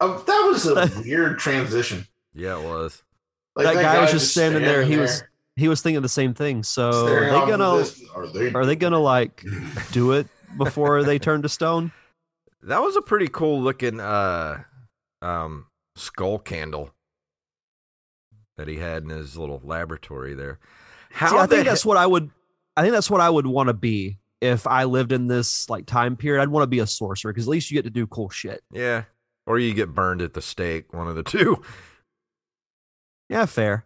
Um, 0.00 0.22
that 0.26 0.48
was 0.50 0.66
a 0.66 0.90
weird 1.04 1.38
transition 1.38 2.06
Yeah, 2.34 2.58
it 2.60 2.64
was. 2.64 3.02
like 3.54 3.66
That 3.74 3.82
guy 3.82 4.00
was 4.00 4.10
just 4.10 4.24
just 4.24 4.32
standing 4.34 4.62
there, 4.62 4.82
he 4.84 4.96
was- 4.98 5.22
He 5.56 5.68
was 5.68 5.80
thinking 5.80 6.02
the 6.02 6.08
same 6.08 6.34
thing. 6.34 6.62
So 6.62 7.06
are 7.06 7.20
they 7.20 7.30
off 7.30 7.44
in 7.48 7.50
the 7.52 7.56
gonna 7.56 7.78
distance. 7.78 8.10
are 8.14 8.26
they 8.26 8.52
are 8.52 8.66
they 8.66 8.76
gonna 8.76 9.00
like 9.14 9.42
do 9.92 10.12
it 10.12 10.26
before 10.58 11.02
they 11.02 11.18
turn 11.18 11.40
to 11.42 11.48
stone? 11.48 11.92
That 12.62 12.82
was 12.82 12.94
a 12.96 13.00
pretty 13.00 13.28
cool 13.28 13.62
looking 13.62 13.98
uh 14.00 14.62
um 15.22 15.66
skull 15.94 16.38
candle 16.38 16.90
that 18.58 18.68
he 18.68 18.76
had 18.76 19.02
in 19.02 19.08
his 19.10 19.36
little 19.36 19.60
laboratory 19.64 20.34
there. 20.34 20.58
How 21.10 21.30
See, 21.30 21.36
I 21.36 21.46
the 21.46 21.56
think 21.56 21.68
that's 21.68 21.86
what 21.86 21.96
I 21.96 22.06
would. 22.06 22.30
I 22.76 22.82
think 22.82 22.92
that's 22.92 23.10
what 23.10 23.22
I 23.22 23.30
would 23.30 23.46
want 23.46 23.68
to 23.68 23.74
be 23.74 24.18
if 24.42 24.66
I 24.66 24.84
lived 24.84 25.12
in 25.12 25.26
this 25.26 25.70
like 25.70 25.86
time 25.86 26.16
period. 26.16 26.42
I'd 26.42 26.48
want 26.50 26.64
to 26.64 26.66
be 26.68 26.80
a 26.80 26.86
sorcerer 26.86 27.32
because 27.32 27.46
at 27.46 27.50
least 27.50 27.70
you 27.70 27.76
get 27.78 27.84
to 27.84 27.90
do 27.90 28.06
cool 28.06 28.28
shit. 28.28 28.62
Yeah. 28.70 29.04
Or 29.46 29.58
you 29.58 29.74
get 29.74 29.94
burned 29.94 30.22
at 30.22 30.34
the 30.34 30.42
stake, 30.42 30.92
one 30.92 31.06
of 31.08 31.14
the 31.14 31.22
two. 31.24 31.62
Yeah, 33.28 33.46
fair. 33.46 33.84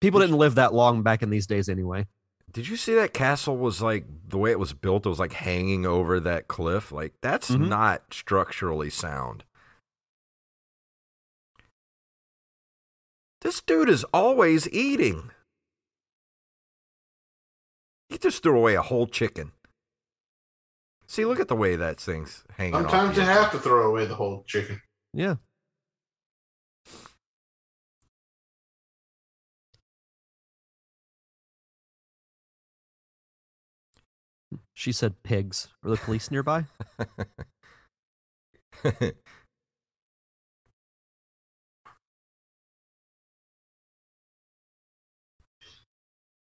People 0.00 0.20
didn't 0.20 0.38
live 0.38 0.56
that 0.56 0.74
long 0.74 1.02
back 1.02 1.22
in 1.22 1.30
these 1.30 1.46
days 1.46 1.68
anyway. 1.68 2.06
Did 2.52 2.68
you 2.68 2.76
see 2.76 2.94
that 2.94 3.14
castle 3.14 3.56
was 3.56 3.82
like 3.82 4.04
the 4.28 4.38
way 4.38 4.50
it 4.52 4.58
was 4.58 4.72
built, 4.72 5.06
it 5.06 5.08
was 5.08 5.18
like 5.18 5.32
hanging 5.32 5.86
over 5.86 6.20
that 6.20 6.46
cliff? 6.46 6.92
Like 6.92 7.14
that's 7.20 7.50
Mhm. 7.50 7.68
not 7.68 8.14
structurally 8.14 8.90
sound. 8.90 9.44
This 13.40 13.60
dude 13.60 13.88
is 13.88 14.04
always 14.12 14.68
eating. 14.70 15.30
He 18.08 18.18
just 18.18 18.42
threw 18.42 18.56
away 18.56 18.74
a 18.74 18.82
whole 18.82 19.06
chicken. 19.06 19.52
See, 21.06 21.24
look 21.24 21.40
at 21.40 21.48
the 21.48 21.56
way 21.56 21.76
that 21.76 22.00
thing's 22.00 22.44
hanging. 22.56 22.74
Sometimes 22.74 23.16
you 23.16 23.22
have 23.22 23.50
to 23.52 23.58
throw 23.58 23.88
away 23.88 24.06
the 24.06 24.14
whole 24.14 24.44
chicken. 24.46 24.80
Yeah. 25.12 25.36
She 34.72 34.92
said 34.92 35.22
pigs. 35.22 35.68
Are 35.84 35.90
the 35.90 35.96
police 35.96 36.30
nearby? 36.30 36.66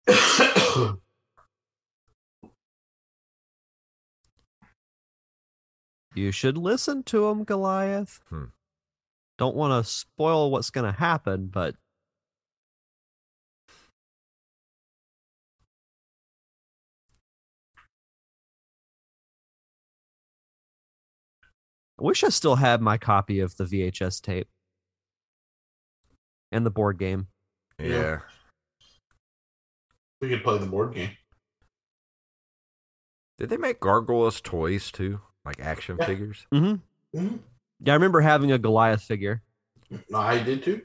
You 6.15 6.31
should 6.31 6.57
listen 6.57 7.03
to 7.03 7.27
him, 7.29 7.43
Goliath. 7.43 8.19
Hmm. 8.29 8.45
Don't 9.37 9.55
want 9.55 9.83
to 9.83 9.89
spoil 9.89 10.51
what's 10.51 10.69
going 10.69 10.91
to 10.91 10.99
happen, 10.99 11.47
but 11.47 11.75
I 21.99 22.03
wish 22.03 22.23
I 22.23 22.29
still 22.29 22.57
had 22.57 22.81
my 22.81 22.97
copy 22.97 23.39
of 23.39 23.57
the 23.57 23.63
VHS 23.63 24.21
tape 24.21 24.49
and 26.51 26.65
the 26.65 26.71
board 26.71 26.99
game. 26.99 27.27
Yeah. 27.79 27.87
Yeah. 27.87 28.19
We 30.21 30.29
could 30.29 30.43
play 30.43 30.57
the 30.59 30.65
board 30.67 30.93
game. 30.93 31.09
Did 33.39 33.49
they 33.49 33.57
make 33.57 33.79
gargoyles 33.79 34.39
toys 34.41 34.91
too, 34.91 35.21
like 35.45 35.59
action 35.59 35.97
Yeah. 35.99 36.05
figures? 36.05 36.45
Mm-hmm. 36.53 37.17
Mhm. 37.19 37.39
Yeah, 37.79 37.93
I 37.93 37.95
remember 37.95 38.21
having 38.21 38.51
a 38.51 38.57
Goliath 38.57 39.03
figure. 39.03 39.41
I 40.13 40.39
did 40.39 40.63
too. 40.63 40.81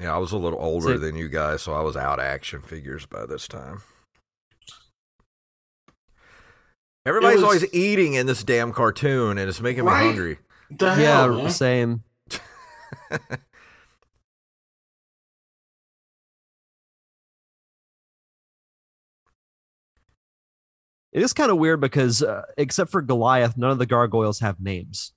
Yeah, 0.00 0.14
I 0.14 0.18
was 0.18 0.32
a 0.32 0.38
little 0.38 0.60
older 0.60 0.94
So- 0.94 0.98
than 0.98 1.16
you 1.16 1.28
guys, 1.28 1.62
so 1.62 1.72
I 1.72 1.80
was 1.80 1.96
out 1.96 2.20
action 2.20 2.62
figures 2.62 3.06
by 3.06 3.26
this 3.26 3.48
time. 3.48 3.82
Everybody's 7.04 7.36
was- 7.36 7.44
always 7.44 7.74
eating 7.74 8.14
in 8.14 8.26
this 8.26 8.44
damn 8.44 8.72
cartoon, 8.72 9.38
and 9.38 9.48
it's 9.48 9.60
making 9.60 9.84
me 9.86 9.90
hungry. 9.90 10.38
The 10.70 10.86
yeah, 10.86 10.94
hell, 11.22 11.36
man? 11.42 11.50
same. 11.50 12.02
It 21.18 21.22
is 21.22 21.32
kind 21.32 21.50
of 21.50 21.58
weird 21.58 21.80
because, 21.80 22.22
uh, 22.22 22.42
except 22.56 22.92
for 22.92 23.02
Goliath, 23.02 23.56
none 23.56 23.72
of 23.72 23.78
the 23.80 23.86
gargoyles 23.86 24.38
have 24.38 24.60
names. 24.60 25.12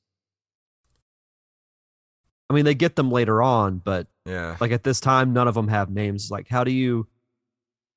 I 2.49 2.55
mean, 2.55 2.65
they 2.65 2.73
get 2.73 2.95
them 2.95 3.11
later 3.11 3.39
on, 3.43 3.77
but 3.77 4.07
Yeah. 4.25 4.57
like 4.59 4.71
at 4.71 4.83
this 4.83 4.99
time, 4.99 5.31
none 5.31 5.47
of 5.47 5.53
them 5.53 5.67
have 5.67 5.91
names. 5.91 6.31
Like, 6.31 6.47
how 6.47 6.63
do 6.63 6.71
you, 6.71 7.07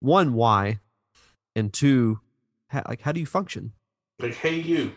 one, 0.00 0.34
why, 0.34 0.80
and 1.57 1.72
two, 1.72 2.20
ha- 2.70 2.82
like, 2.86 3.00
how 3.00 3.12
do 3.12 3.20
you 3.20 3.26
function? 3.26 3.72
Like, 4.18 4.34
hey, 4.34 4.61
you. 4.61 4.96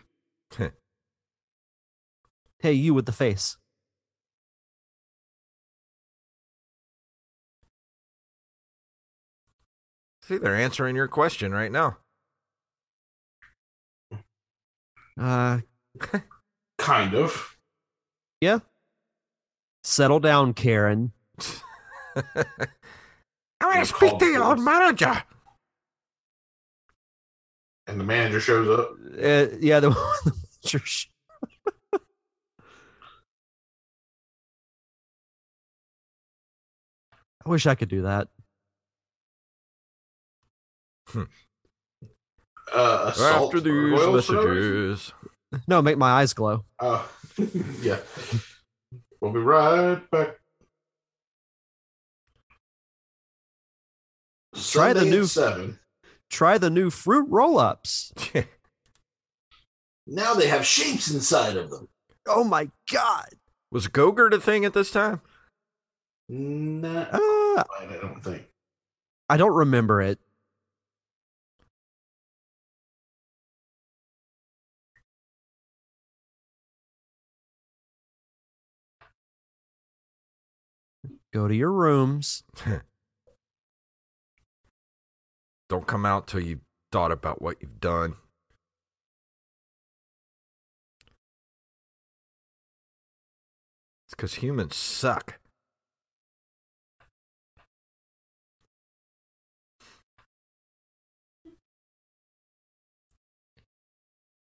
Hey, 2.59 2.73
you 2.73 2.93
with 2.93 3.05
the 3.05 3.13
face. 3.13 3.55
See, 10.23 10.37
they're 10.37 10.57
answering 10.57 10.97
your 10.97 11.07
question 11.07 11.53
right 11.53 11.71
now. 11.71 11.99
Uh, 15.19 15.59
Kind 16.77 17.13
of. 17.15 17.57
yeah. 18.41 18.59
Settle 19.83 20.19
down, 20.19 20.53
Karen. 20.53 21.11
I 22.15 22.45
want 23.61 23.79
to 23.79 23.85
speak 23.85 24.19
to 24.19 24.25
your 24.25 24.43
old 24.43 24.59
manager. 24.59 25.23
And 27.87 27.99
the 27.99 28.03
manager 28.03 28.39
shows 28.39 28.67
up. 28.79 28.91
Uh, 29.17 29.55
yeah, 29.59 29.79
the 29.79 29.95
sure. 30.65 30.81
sh- 30.83 31.07
I 37.45 37.49
wish 37.49 37.65
I 37.65 37.75
could 37.75 37.89
do 37.89 38.01
that. 38.03 38.27
Uh, 42.73 43.05
assault 43.13 43.45
After 43.55 43.59
these 43.61 43.71
gargoyles 43.73 44.29
no 44.29 44.43
messages. 44.45 45.13
No, 45.67 45.81
make 45.81 45.97
my 45.97 46.09
eyes 46.11 46.33
glow. 46.33 46.65
Oh, 46.79 47.09
yeah. 47.81 47.99
We'll 49.21 49.31
be 49.31 49.39
right 49.39 50.01
back. 50.11 50.35
Try 54.55 54.93
the 54.93 54.99
Sunday 55.01 55.09
at 55.15 55.19
new- 55.19 55.25
seven. 55.25 55.79
Try 56.29 56.57
the 56.57 56.69
new 56.69 56.89
fruit 56.89 57.27
roll-ups. 57.29 58.13
Now 60.09 60.33
they 60.35 60.47
have 60.47 60.65
shapes 60.65 61.11
inside 61.11 61.57
of 61.57 61.69
them. 61.69 61.89
Oh 62.25 62.45
my 62.45 62.69
god! 62.89 63.27
Was 63.71 63.89
Gogurt 63.89 64.31
a 64.33 64.39
thing 64.39 64.63
at 64.63 64.73
this 64.73 64.89
time? 64.89 65.19
Nah, 66.29 67.07
Uh, 67.11 67.63
I 67.81 67.97
don't 68.01 68.23
think. 68.23 68.47
I 69.27 69.35
don't 69.35 69.53
remember 69.53 70.01
it. 70.01 70.17
Go 81.37 81.47
to 81.47 81.55
your 81.55 81.71
rooms. 81.71 82.43
Don't 85.69 85.85
come 85.85 86.03
out 86.03 86.25
till 86.25 86.39
you've 86.39 86.61
thought 86.91 87.11
about 87.11 87.43
what 87.43 87.57
you've 87.61 87.79
done. 87.79 88.15
It's 94.07 94.15
because 94.15 94.33
humans 94.33 94.75
suck. 94.75 95.37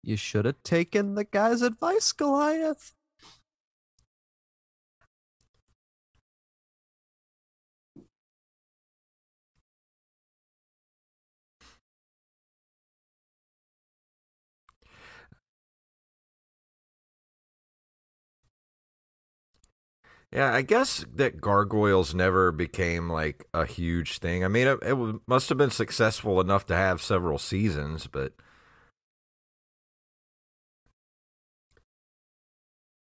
You 0.01 0.15
should 0.15 0.45
have 0.45 0.63
taken 0.63 1.15
the 1.15 1.25
guy's 1.25 1.61
advice, 1.61 2.13
Goliath. 2.13 2.93
Yeah, 20.31 20.53
I 20.53 20.63
guess 20.63 21.05
that 21.15 21.39
gargoyles 21.39 22.13
never 22.13 22.51
became 22.51 23.09
like 23.09 23.45
a 23.53 23.65
huge 23.65 24.19
thing. 24.19 24.43
I 24.43 24.47
mean, 24.47 24.67
it, 24.67 24.79
it 24.81 25.19
must 25.27 25.49
have 25.49 25.57
been 25.57 25.71
successful 25.71 26.41
enough 26.41 26.65
to 26.67 26.75
have 26.75 27.01
several 27.01 27.37
seasons, 27.37 28.07
but 28.07 28.33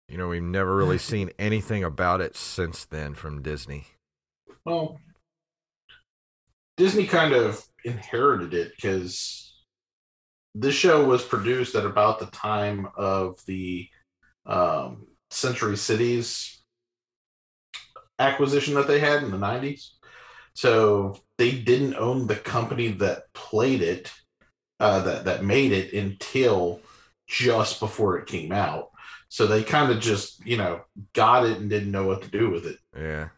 you 0.08 0.18
know, 0.18 0.28
we've 0.28 0.42
never 0.42 0.74
really 0.74 0.98
seen 0.98 1.30
anything 1.38 1.84
about 1.84 2.20
it 2.20 2.34
since 2.36 2.84
then 2.84 3.14
from 3.14 3.42
Disney. 3.42 3.86
Well, 4.64 4.98
Disney 6.76 7.06
kind 7.06 7.32
of 7.32 7.64
inherited 7.84 8.54
it 8.54 8.72
because 8.74 9.54
this 10.54 10.74
show 10.74 11.04
was 11.04 11.24
produced 11.24 11.74
at 11.76 11.86
about 11.86 12.18
the 12.18 12.26
time 12.26 12.88
of 12.96 13.38
the 13.46 13.88
um, 14.46 15.06
Century 15.30 15.76
Cities 15.76 16.59
acquisition 18.20 18.74
that 18.74 18.86
they 18.86 19.00
had 19.00 19.22
in 19.22 19.30
the 19.30 19.36
90s. 19.36 19.90
So 20.54 21.18
they 21.38 21.52
didn't 21.52 21.94
own 21.96 22.26
the 22.26 22.36
company 22.36 22.88
that 22.88 23.32
played 23.32 23.82
it, 23.82 24.12
uh, 24.78 25.00
that, 25.02 25.24
that 25.24 25.44
made 25.44 25.72
it 25.72 25.92
until 25.92 26.80
just 27.26 27.80
before 27.80 28.18
it 28.18 28.26
came 28.26 28.52
out. 28.52 28.90
So 29.28 29.46
they 29.46 29.62
kind 29.62 29.92
of 29.92 30.00
just, 30.00 30.44
you 30.44 30.56
know, 30.56 30.82
got 31.14 31.46
it 31.46 31.58
and 31.58 31.70
didn't 31.70 31.92
know 31.92 32.06
what 32.06 32.22
to 32.22 32.28
do 32.28 32.50
with 32.50 32.66
it. 32.66 32.78
Yeah. 32.96 33.28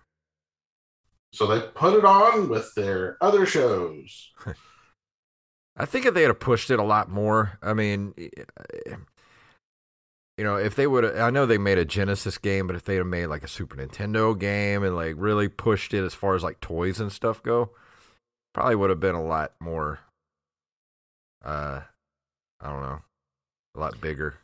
So 1.33 1.47
they 1.47 1.61
put 1.61 1.95
it 1.95 2.05
on 2.05 2.49
with 2.49 2.75
their 2.75 3.19
other 3.21 3.47
shows. 3.47 4.33
I 5.77 5.87
think 5.87 6.05
if 6.05 6.15
they 6.15 6.23
had 6.23 6.39
pushed 6.41 6.71
it 6.71 6.79
a 6.79 6.85
lot 6.85 7.09
more, 7.09 7.59
I 7.63 7.73
mean, 7.73 8.15
you 10.39 10.45
know, 10.45 10.57
if 10.57 10.75
they 10.75 10.87
would, 10.87 11.05
I 11.05 11.31
know 11.31 11.47
they 11.47 11.59
made 11.59 11.79
a 11.79 11.85
Genesis 11.85 12.39
game, 12.39 12.67
but 12.67 12.77
if 12.77 12.85
they'd 12.85 12.97
have 12.97 13.07
made 13.07 13.27
like 13.27 13.43
a 13.43 13.49
Super 13.49 13.77
Nintendo 13.77 14.39
game 14.39 14.83
and 14.83 14.97
like 14.97 15.15
really 15.17 15.49
pushed 15.49 15.93
it 15.93 16.05
as 16.05 16.15
far 16.15 16.35
as 16.35 16.43
like 16.43 16.61
toys 16.61 17.01
and 17.01 17.13
stuff 17.13 17.43
go, 17.43 17.71
probably 18.55 18.77
would 18.77 18.91
have 18.91 19.01
been 19.01 19.15
a 19.15 19.25
lot 19.25 19.53
more. 19.61 20.01
Uh, 21.45 21.81
I 22.61 22.69
don't 22.71 22.83
know, 22.83 23.01
a 23.77 23.81
lot 23.81 24.01
bigger. 24.01 24.37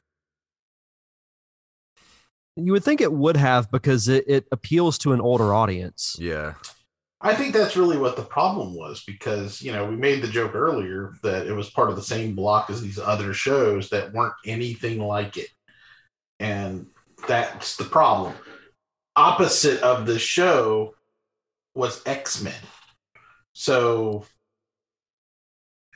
You 2.57 2.72
would 2.72 2.82
think 2.84 3.01
it 3.01 3.12
would 3.12 3.36
have 3.36 3.70
because 3.70 4.09
it, 4.09 4.24
it 4.26 4.47
appeals 4.51 4.99
to 4.99 5.12
an 5.12 5.20
older 5.20 5.55
audience. 5.55 6.16
Yeah, 6.18 6.55
I 7.20 7.34
think 7.34 7.53
that's 7.53 7.76
really 7.76 7.97
what 7.97 8.16
the 8.16 8.22
problem 8.22 8.74
was 8.74 9.03
because, 9.05 9.61
you 9.61 9.72
know, 9.72 9.86
we 9.86 9.97
made 9.97 10.22
the 10.22 10.28
joke 10.28 10.55
earlier 10.55 11.14
that 11.22 11.47
it 11.49 11.53
was 11.53 11.70
part 11.70 11.91
of 11.91 11.97
the 11.97 12.03
same 12.03 12.34
block 12.34 12.70
as 12.70 12.80
these 12.80 12.99
other 12.99 13.32
shows 13.32 13.89
that 13.91 14.12
weren't 14.12 14.34
anything 14.45 15.01
like 15.01 15.36
it. 15.36 15.49
And 16.41 16.86
that's 17.26 17.76
the 17.76 17.84
problem. 17.84 18.34
Opposite 19.16 19.80
of 19.82 20.07
the 20.07 20.18
show 20.18 20.95
was 21.74 22.01
X 22.07 22.43
Men. 22.43 22.55
So 23.53 24.24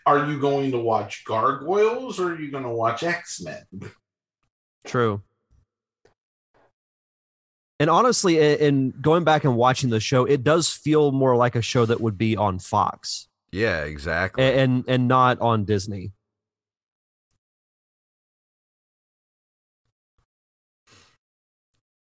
are 0.05 0.27
you 0.29 0.41
going 0.41 0.73
to 0.73 0.79
watch 0.79 1.25
Gargoyles 1.25 2.19
or 2.19 2.33
are 2.33 2.41
you 2.41 2.51
going 2.51 2.65
to 2.65 2.71
watch 2.71 3.03
X 3.05 3.41
Men? 3.41 3.65
True. 4.85 5.23
And 7.79 7.91
honestly, 7.91 8.39
in 8.39 8.93
going 9.01 9.25
back 9.25 9.45
and 9.45 9.57
watching 9.57 9.91
the 9.91 9.99
show, 10.01 10.25
it 10.25 10.45
does 10.45 10.69
feel 10.69 11.11
more 11.11 11.35
like 11.37 11.57
a 11.57 11.63
show 11.63 11.85
that 11.87 12.01
would 12.01 12.17
be 12.17 12.37
on 12.37 12.59
Fox 12.61 13.29
Yeah, 13.51 13.83
exactly. 13.85 14.45
a- 14.45 14.61
and 14.63 14.85
and 14.89 15.09
not 15.09 15.41
on 15.41 15.65
Disney. 15.65 16.13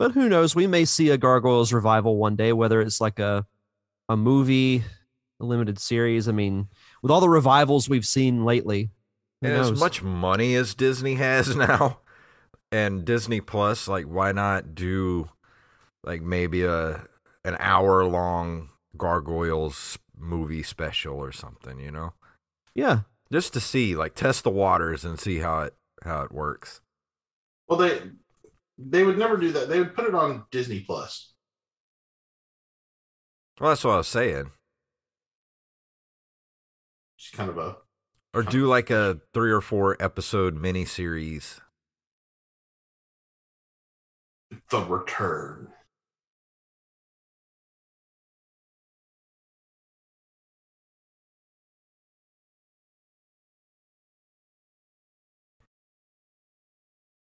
But 0.03 0.15
who 0.15 0.29
knows? 0.29 0.57
We 0.57 0.67
may 0.67 0.85
see 0.85 1.11
a 1.11 1.17
Gargoyles 1.17 1.73
revival 1.73 2.17
one 2.17 2.35
day, 2.35 2.53
whether 2.53 2.81
it's 2.81 3.01
like 3.01 3.21
a 3.21 3.47
a 4.09 4.17
movie, 4.17 4.83
a 5.39 5.45
limited 5.45 5.79
series. 5.79 6.29
I 6.29 6.33
mean, 6.33 6.67
with 7.03 7.13
all 7.13 7.21
the 7.21 7.29
revivals 7.29 7.89
we've 7.89 8.05
seen 8.05 8.45
lately, 8.45 8.91
and 9.43 9.53
knows? 9.53 9.71
as 9.71 9.79
much 9.79 10.03
money 10.03 10.57
as 10.57 10.75
Disney 10.75 11.15
has 11.15 11.55
now, 11.57 12.01
and 12.73 13.05
Disney 13.05 13.41
Plus, 13.41 13.87
like, 13.87 14.07
why 14.07 14.33
not 14.33 14.75
do 14.75 15.31
like 16.03 16.21
maybe 16.21 16.65
a 16.65 17.07
an 17.45 17.57
hour 17.61 18.05
long 18.05 18.71
Gargoyles 18.97 20.01
movie 20.19 20.65
special 20.65 21.15
or 21.15 21.31
something? 21.31 21.79
You 21.79 21.93
know, 21.93 22.15
yeah, 22.75 23.03
just 23.33 23.53
to 23.53 23.61
see, 23.61 23.95
like, 23.95 24.17
test 24.17 24.43
the 24.43 24.51
waters 24.51 25.05
and 25.05 25.21
see 25.21 25.39
how 25.39 25.61
it 25.61 25.75
how 26.03 26.23
it 26.23 26.33
works. 26.33 26.81
Well, 27.69 27.79
they 27.79 28.01
they 28.79 29.03
would 29.05 29.19
never 29.19 29.37
do 29.37 29.53
that. 29.53 29.69
They 29.69 29.79
would 29.79 29.95
put 29.95 30.07
it 30.07 30.15
on 30.15 30.45
Disney 30.51 30.81
Plus. 30.81 31.33
Well, 33.61 33.71
that's 33.71 33.85
what 33.85 33.93
I 33.95 33.97
was 33.99 34.09
saying. 34.09 34.51
It's 37.19 37.31
kind 37.31 37.51
of 37.51 37.59
a 37.59 37.77
Or 38.35 38.43
do 38.43 38.67
like 38.67 38.91
a 38.91 39.21
three 39.33 39.53
or 39.53 39.61
four 39.61 39.97
episode 40.01 40.57
miniseries. 40.61 41.61
the 44.71 44.81
return. 44.85 45.73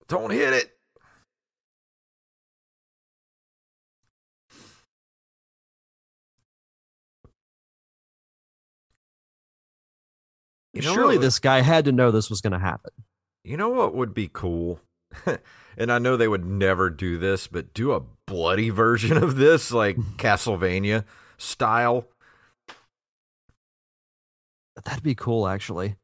Don't 0.09 0.31
hit 0.31 0.53
it. 0.53 0.71
You 10.73 10.83
know 10.83 10.95
surely 10.95 11.16
what- 11.16 11.23
this 11.23 11.39
guy 11.39 11.61
had 11.61 11.85
to 11.87 11.93
know 11.93 12.11
this 12.11 12.31
was 12.31 12.41
going 12.41 12.53
to 12.53 12.59
happen. 12.59 12.93
You 13.45 13.57
know 13.57 13.68
what 13.70 13.95
would 13.95 14.14
be 14.14 14.29
cool? 14.33 14.81
and 15.77 15.91
I 15.93 15.99
know 15.99 16.16
they 16.16 16.29
would 16.29 16.47
never 16.47 16.89
do 16.91 17.18
this, 17.18 17.47
but 17.47 17.75
do 17.75 17.93
a 17.93 18.01
bloody 18.27 18.70
version 18.70 19.16
of 19.16 19.37
this, 19.37 19.73
like 19.73 19.97
Castlevania 20.16 21.05
style. 21.39 22.07
That'd 24.85 25.03
be 25.03 25.14
cool, 25.14 25.47
actually. 25.47 25.97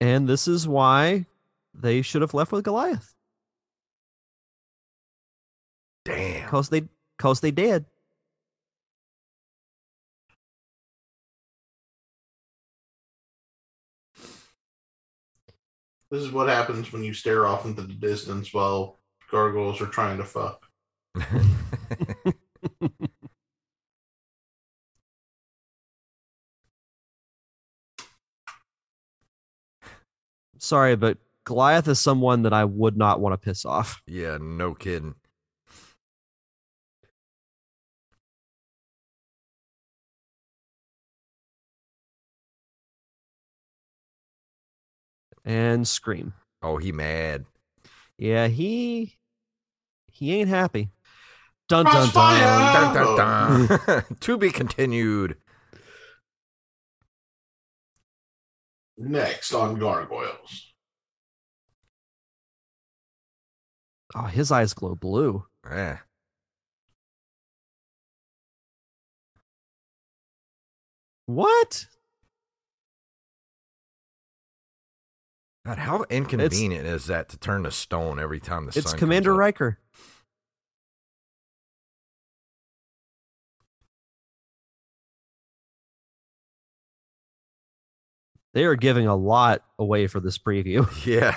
And 0.00 0.28
this 0.28 0.46
is 0.46 0.68
why 0.68 1.26
they 1.74 2.02
should 2.02 2.22
have 2.22 2.34
left 2.34 2.52
with 2.52 2.64
Goliath, 2.64 3.14
Damn. 6.04 6.44
because 6.44 6.68
they, 6.68 6.84
because 7.16 7.40
they 7.40 7.50
did. 7.50 7.86
This 16.16 16.24
is 16.24 16.32
what 16.32 16.48
happens 16.48 16.90
when 16.94 17.04
you 17.04 17.12
stare 17.12 17.46
off 17.46 17.66
into 17.66 17.82
the 17.82 17.92
distance 17.92 18.54
while 18.54 19.00
gargoyles 19.30 19.82
are 19.82 19.86
trying 19.86 20.16
to 20.16 20.24
fuck. 20.24 20.66
Sorry, 30.56 30.96
but 30.96 31.18
Goliath 31.44 31.86
is 31.86 32.00
someone 32.00 32.44
that 32.44 32.54
I 32.54 32.64
would 32.64 32.96
not 32.96 33.20
want 33.20 33.34
to 33.34 33.38
piss 33.44 33.66
off. 33.66 34.00
yeah, 34.06 34.38
no 34.40 34.72
kidding. 34.72 35.16
And 45.46 45.86
Scream. 45.86 46.34
Oh, 46.60 46.76
he 46.76 46.90
mad. 46.90 47.44
Yeah, 48.18 48.48
he 48.48 49.16
he 50.10 50.34
ain't 50.34 50.48
happy. 50.48 50.90
Dun 51.68 51.84
dun 51.84 51.94
dun. 51.94 52.10
Crossfire! 52.10 52.92
Dun, 52.94 53.16
dun, 53.16 53.76
dun. 53.86 54.16
to 54.20 54.36
be 54.36 54.50
continued. 54.50 55.36
Next 58.98 59.52
on 59.52 59.78
gargoyles. 59.78 60.72
Oh, 64.14 64.22
his 64.22 64.50
eyes 64.50 64.72
glow 64.72 64.94
blue. 64.94 65.44
Yeah. 65.68 65.98
What? 71.26 71.86
God, 75.66 75.78
how 75.78 76.04
inconvenient 76.08 76.86
is 76.86 77.06
that 77.06 77.28
to 77.30 77.38
turn 77.38 77.64
to 77.64 77.72
stone 77.72 78.20
every 78.20 78.38
time 78.38 78.66
the 78.66 78.78
It's 78.78 78.92
sun 78.92 79.00
Commander 79.00 79.30
comes 79.30 79.34
up? 79.34 79.40
Riker. 79.40 79.78
They 88.54 88.62
are 88.64 88.76
giving 88.76 89.08
a 89.08 89.16
lot 89.16 89.64
away 89.76 90.06
for 90.06 90.20
this 90.20 90.38
preview. 90.38 90.88
Yeah. 91.04 91.36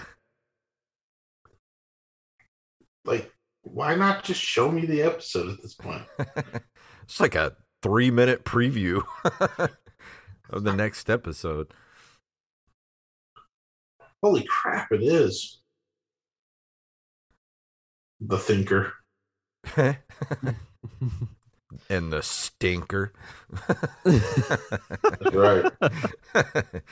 Like, 3.03 3.33
why 3.63 3.95
not 3.95 4.23
just 4.23 4.39
show 4.39 4.69
me 4.69 4.85
the 4.85 5.01
episode 5.01 5.49
at 5.49 5.61
this 5.63 5.73
point? 5.73 6.03
it's 7.01 7.19
like 7.19 7.33
a 7.33 7.55
three 7.81 8.11
minute 8.11 8.45
preview 8.45 9.01
of 10.51 10.63
the 10.63 10.73
next 10.73 11.09
episode. 11.09 11.73
Holy 14.21 14.45
crap, 14.47 14.91
it 14.91 15.01
is. 15.01 15.61
The 18.19 18.37
Thinker. 18.37 18.93
and 21.89 22.11
the 22.11 22.21
stinker. 22.21 23.13
Right. 25.31 25.71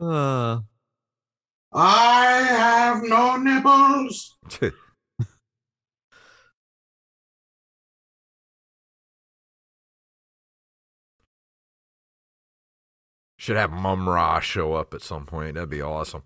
Uh, 0.00 0.58
I 1.72 2.24
have 2.48 3.04
no 3.04 3.36
nibbles. 3.36 4.36
Should 13.44 13.58
have 13.58 13.72
Mumm-Ra 13.72 14.40
show 14.40 14.72
up 14.72 14.94
at 14.94 15.02
some 15.02 15.26
point. 15.26 15.56
That'd 15.56 15.68
be 15.68 15.82
awesome. 15.82 16.22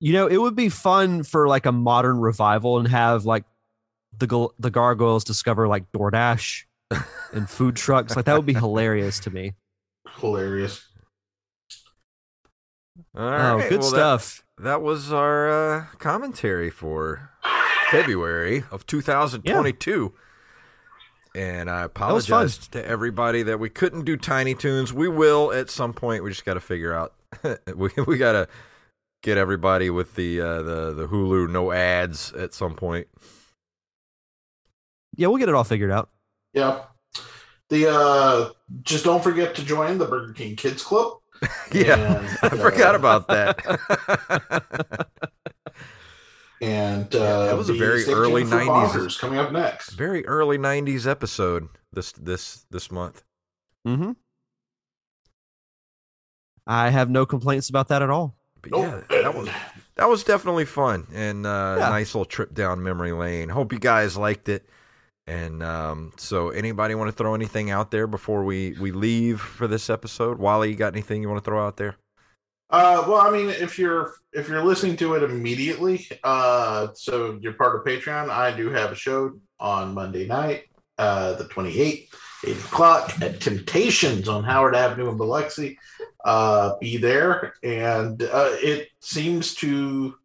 you 0.00 0.14
know, 0.14 0.26
it 0.26 0.38
would 0.38 0.56
be 0.56 0.70
fun 0.70 1.24
for 1.24 1.46
like 1.46 1.66
a 1.66 1.72
modern 1.72 2.20
revival 2.20 2.78
and 2.78 2.88
have 2.88 3.26
like 3.26 3.44
the 4.16 4.26
gal- 4.26 4.54
the 4.58 4.70
gargoyles 4.70 5.24
discover 5.24 5.68
like 5.68 5.92
DoorDash 5.92 6.64
and 7.34 7.50
food 7.50 7.76
trucks. 7.76 8.16
Like 8.16 8.24
that 8.24 8.34
would 8.34 8.46
be 8.46 8.54
hilarious 8.54 9.20
to 9.20 9.30
me. 9.30 9.52
Hilarious. 10.20 10.88
All 13.14 13.28
oh, 13.28 13.68
good 13.68 13.80
well, 13.80 13.90
stuff. 13.90 14.42
That, 14.56 14.80
was 14.80 15.12
our 15.12 15.50
uh, 15.50 15.84
commentary 15.98 16.70
for 16.70 17.28
February 17.90 18.64
of 18.70 18.86
2022. 18.86 20.14
And 21.34 21.68
I 21.68 21.80
was 21.80 21.86
apologize 21.86 22.58
to 22.68 22.86
everybody 22.86 23.42
that 23.42 23.58
we 23.58 23.68
couldn't 23.68 24.04
do 24.04 24.16
Tiny 24.16 24.54
Toons. 24.54 24.92
We 24.92 25.08
will 25.08 25.52
at 25.52 25.68
some 25.68 25.92
point. 25.92 26.22
We 26.22 26.30
just 26.30 26.44
got 26.44 26.54
to 26.54 26.60
figure 26.60 26.94
out. 26.94 27.14
we 27.74 27.90
we 28.06 28.16
got 28.16 28.32
to 28.32 28.48
get 29.22 29.36
everybody 29.38 29.90
with 29.90 30.14
the 30.14 30.40
uh, 30.40 30.62
the 30.62 30.92
the 30.92 31.08
Hulu 31.08 31.50
no 31.50 31.72
ads 31.72 32.32
at 32.34 32.54
some 32.54 32.74
point. 32.74 33.08
Yeah, 35.16 35.28
we'll 35.28 35.38
get 35.38 35.48
it 35.48 35.54
all 35.54 35.64
figured 35.64 35.90
out. 35.90 36.10
Yeah. 36.52 36.82
The 37.70 37.90
uh 37.90 38.50
just 38.82 39.04
don't 39.04 39.22
forget 39.24 39.54
to 39.56 39.64
join 39.64 39.98
the 39.98 40.04
Burger 40.06 40.32
King 40.32 40.54
Kids 40.54 40.82
Club. 40.82 41.18
yeah, 41.72 42.18
And, 42.18 42.38
I 42.42 42.48
forgot 42.50 42.94
uh, 42.94 42.98
about 42.98 43.28
that. 43.28 45.08
And 46.60 47.12
Yeah, 47.12 47.20
uh, 47.20 47.46
that 47.46 47.56
was 47.56 47.68
a 47.68 47.74
very 47.74 48.04
early 48.04 48.44
90s. 48.44 48.66
Bonkers 48.66 49.18
coming 49.18 49.38
up 49.38 49.52
next. 49.52 49.90
Very 49.90 50.24
early 50.26 50.56
'90s 50.56 51.06
episode 51.06 51.68
this 51.92 52.12
this 52.12 52.64
this 52.70 52.90
month. 52.90 53.22
Mm-hmm. 53.86 54.12
I 56.66 56.90
have 56.90 57.10
no 57.10 57.26
complaints 57.26 57.68
about 57.68 57.88
that 57.88 58.02
at 58.02 58.10
all. 58.10 58.36
But 58.62 58.70
Nope. 58.72 59.04
yeah, 59.10 59.22
that 59.22 59.34
was 59.34 59.48
that 59.96 60.08
was 60.08 60.24
definitely 60.24 60.64
fun 60.64 61.06
and 61.12 61.44
uh, 61.46 61.76
Yeah. 61.78 61.88
nice 61.90 62.14
little 62.14 62.24
trip 62.24 62.54
down 62.54 62.82
memory 62.82 63.12
lane. 63.12 63.48
Hope 63.50 63.72
you 63.72 63.78
guys 63.78 64.16
liked 64.16 64.48
it. 64.48 64.66
And 65.26 65.62
um, 65.62 66.12
so, 66.18 66.50
anybody 66.50 66.94
want 66.94 67.08
to 67.08 67.12
throw 67.16 67.34
anything 67.34 67.70
out 67.70 67.90
there 67.90 68.06
before 68.06 68.44
we 68.44 68.76
we 68.78 68.92
leave 68.92 69.40
for 69.40 69.66
this 69.66 69.88
episode? 69.88 70.38
Wally, 70.38 70.68
you 70.70 70.76
got 70.76 70.92
anything 70.92 71.22
you 71.22 71.28
want 71.30 71.42
to 71.42 71.48
throw 71.50 71.64
out 71.66 71.76
there? 71.78 71.96
Uh, 72.74 73.04
well, 73.06 73.20
I 73.20 73.30
mean, 73.30 73.50
if 73.50 73.78
you're 73.78 74.14
if 74.32 74.48
you're 74.48 74.64
listening 74.64 74.96
to 74.96 75.14
it 75.14 75.22
immediately, 75.22 76.08
uh, 76.24 76.88
so 76.94 77.38
you're 77.40 77.52
part 77.52 77.76
of 77.76 77.84
Patreon. 77.84 78.30
I 78.30 78.50
do 78.50 78.68
have 78.68 78.90
a 78.90 78.96
show 78.96 79.38
on 79.60 79.94
Monday 79.94 80.26
night, 80.26 80.64
uh, 80.98 81.34
the 81.34 81.44
28th, 81.44 82.08
eight 82.44 82.56
o'clock 82.56 83.12
at 83.22 83.40
Temptations 83.40 84.28
on 84.28 84.42
Howard 84.42 84.74
Avenue 84.74 85.08
in 85.08 85.16
Biloxi. 85.16 85.78
Uh, 86.24 86.76
be 86.80 86.96
there, 86.96 87.54
and 87.62 88.20
uh, 88.20 88.50
it 88.54 88.88
seems 88.98 89.54
to 89.54 90.16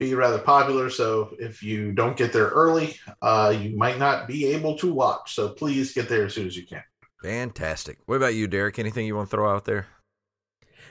be 0.00 0.12
rather 0.16 0.40
popular. 0.40 0.90
So 0.90 1.36
if 1.38 1.62
you 1.62 1.92
don't 1.92 2.16
get 2.16 2.32
there 2.32 2.48
early, 2.48 2.96
uh, 3.22 3.54
you 3.56 3.76
might 3.76 4.00
not 4.00 4.26
be 4.26 4.46
able 4.46 4.76
to 4.78 4.92
watch. 4.92 5.36
So 5.36 5.50
please 5.50 5.92
get 5.92 6.08
there 6.08 6.24
as 6.24 6.34
soon 6.34 6.48
as 6.48 6.56
you 6.56 6.66
can. 6.66 6.82
Fantastic. 7.22 7.98
What 8.06 8.16
about 8.16 8.34
you, 8.34 8.48
Derek? 8.48 8.80
Anything 8.80 9.06
you 9.06 9.14
want 9.14 9.30
to 9.30 9.36
throw 9.36 9.48
out 9.48 9.66
there? 9.66 9.86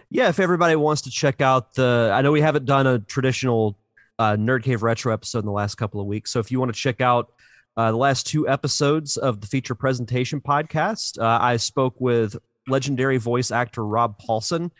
Yeah, 0.09 0.29
if 0.29 0.39
everybody 0.39 0.75
wants 0.75 1.03
to 1.03 1.11
check 1.11 1.41
out 1.41 1.73
the, 1.73 2.11
I 2.13 2.21
know 2.21 2.31
we 2.31 2.41
haven't 2.41 2.65
done 2.65 2.87
a 2.87 2.99
traditional 2.99 3.77
uh, 4.19 4.35
Nerd 4.35 4.63
Cave 4.63 4.83
Retro 4.83 5.11
episode 5.11 5.39
in 5.39 5.45
the 5.45 5.51
last 5.51 5.75
couple 5.75 5.99
of 5.99 6.07
weeks. 6.07 6.31
So 6.31 6.39
if 6.39 6.51
you 6.51 6.59
want 6.59 6.73
to 6.73 6.79
check 6.79 7.01
out 7.01 7.33
uh, 7.75 7.91
the 7.91 7.97
last 7.97 8.27
two 8.27 8.47
episodes 8.47 9.17
of 9.17 9.41
the 9.41 9.47
feature 9.47 9.75
presentation 9.75 10.39
podcast, 10.39 11.19
uh, 11.19 11.39
I 11.41 11.57
spoke 11.57 11.99
with 11.99 12.37
legendary 12.67 13.17
voice 13.17 13.51
actor 13.51 13.85
Rob 13.85 14.19
Paulsen 14.19 14.71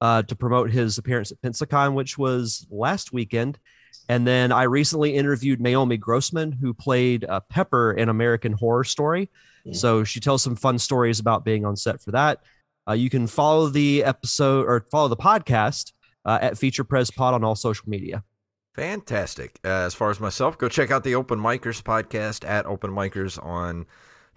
uh, 0.00 0.22
to 0.22 0.34
promote 0.34 0.70
his 0.70 0.98
appearance 0.98 1.30
at 1.30 1.40
Pensacon, 1.40 1.94
which 1.94 2.18
was 2.18 2.66
last 2.70 3.12
weekend. 3.12 3.58
And 4.08 4.26
then 4.26 4.50
I 4.50 4.64
recently 4.64 5.14
interviewed 5.14 5.60
Naomi 5.60 5.96
Grossman, 5.96 6.52
who 6.52 6.74
played 6.74 7.24
uh, 7.24 7.40
Pepper 7.48 7.92
in 7.92 8.08
American 8.08 8.52
Horror 8.52 8.84
Story. 8.84 9.30
Mm. 9.66 9.76
So 9.76 10.04
she 10.04 10.20
tells 10.20 10.42
some 10.42 10.56
fun 10.56 10.78
stories 10.78 11.20
about 11.20 11.44
being 11.44 11.64
on 11.64 11.76
set 11.76 12.00
for 12.00 12.10
that. 12.12 12.42
Uh, 12.90 12.94
you 12.94 13.08
can 13.08 13.28
follow 13.28 13.68
the 13.68 14.02
episode 14.02 14.66
or 14.66 14.84
follow 14.90 15.06
the 15.06 15.16
podcast 15.16 15.92
uh, 16.24 16.38
at 16.42 16.58
Feature 16.58 16.82
Press 16.82 17.08
Pod 17.08 17.34
on 17.34 17.44
all 17.44 17.54
social 17.54 17.88
media. 17.88 18.24
Fantastic. 18.74 19.60
Uh, 19.64 19.68
as 19.68 19.94
far 19.94 20.10
as 20.10 20.18
myself, 20.18 20.58
go 20.58 20.68
check 20.68 20.90
out 20.90 21.04
the 21.04 21.14
Open 21.14 21.38
Micers 21.38 21.80
podcast 21.80 22.48
at 22.48 22.66
Open 22.66 22.90
Micers 22.90 23.40
on 23.44 23.86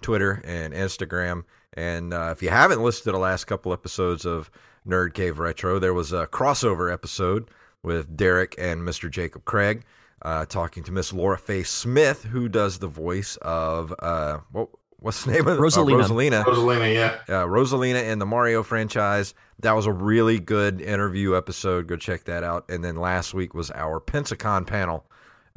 Twitter 0.02 0.42
and 0.46 0.74
Instagram. 0.74 1.46
And 1.74 2.14
uh, 2.14 2.30
if 2.32 2.44
you 2.44 2.50
haven't 2.50 2.84
listened 2.84 3.06
to 3.06 3.12
the 3.14 3.18
last 3.18 3.46
couple 3.46 3.74
episodes 3.74 4.24
of 4.24 4.52
Nerd 4.88 5.16
Cave 5.16 5.40
Retro, 5.40 5.80
there 5.80 5.94
was 5.94 6.14
a 6.14 6.28
crossover 6.28 6.94
episode 6.94 7.50
with 7.82 8.16
Derek 8.16 8.54
and 8.60 8.82
Mr. 8.82 9.10
Jacob 9.10 9.46
Craig 9.46 9.84
uh, 10.24 10.46
talking 10.46 10.84
to 10.84 10.92
Miss 10.92 11.12
Laura 11.12 11.38
Faye 11.38 11.64
Smith, 11.64 12.24
who 12.24 12.48
does 12.48 12.80
the 12.80 12.88
voice 12.88 13.36
of 13.38 13.94
uh, 14.00 14.40
what, 14.52 14.70
what's 15.04 15.26
the 15.26 15.32
name 15.32 15.48
of 15.48 15.60
it? 15.60 15.62
Rosalina. 15.62 16.00
Uh, 16.00 16.04
Rosalina 16.06 16.44
Rosalina, 16.44 16.94
yeah. 16.94 17.20
uh, 17.28 17.46
Rosalina 17.46 18.04
in 18.10 18.20
the 18.20 18.26
Mario 18.26 18.64
franchise. 18.64 19.34
That 19.60 19.74
was 19.74 19.86
a 19.86 19.92
really 19.92 20.40
good 20.40 20.82
interview 20.82 21.36
episode. 21.36 21.88
Go 21.88 21.98
check 21.98 22.24
that 22.24 22.44
out. 22.44 22.66
And 22.70 22.84
then 22.84 22.96
last 22.96 23.34
week 23.34 23.54
was 23.54 23.70
our 23.72 24.00
Pensacon 24.00 24.66
panel 24.66 25.06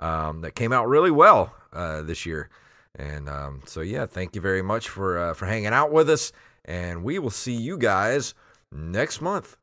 um, 0.00 0.40
that 0.42 0.54
came 0.54 0.72
out 0.72 0.88
really 0.88 1.10
well 1.10 1.54
uh, 1.72 2.02
this 2.02 2.26
year. 2.26 2.50
And 2.96 3.28
um, 3.28 3.62
so, 3.66 3.80
yeah, 3.80 4.06
thank 4.06 4.34
you 4.34 4.40
very 4.40 4.62
much 4.62 4.88
for 4.88 5.18
uh, 5.18 5.34
for 5.34 5.46
hanging 5.46 5.68
out 5.68 5.92
with 5.92 6.10
us. 6.10 6.32
And 6.64 7.04
we 7.04 7.18
will 7.18 7.30
see 7.30 7.54
you 7.54 7.78
guys 7.78 8.34
next 8.72 9.20
month. 9.20 9.56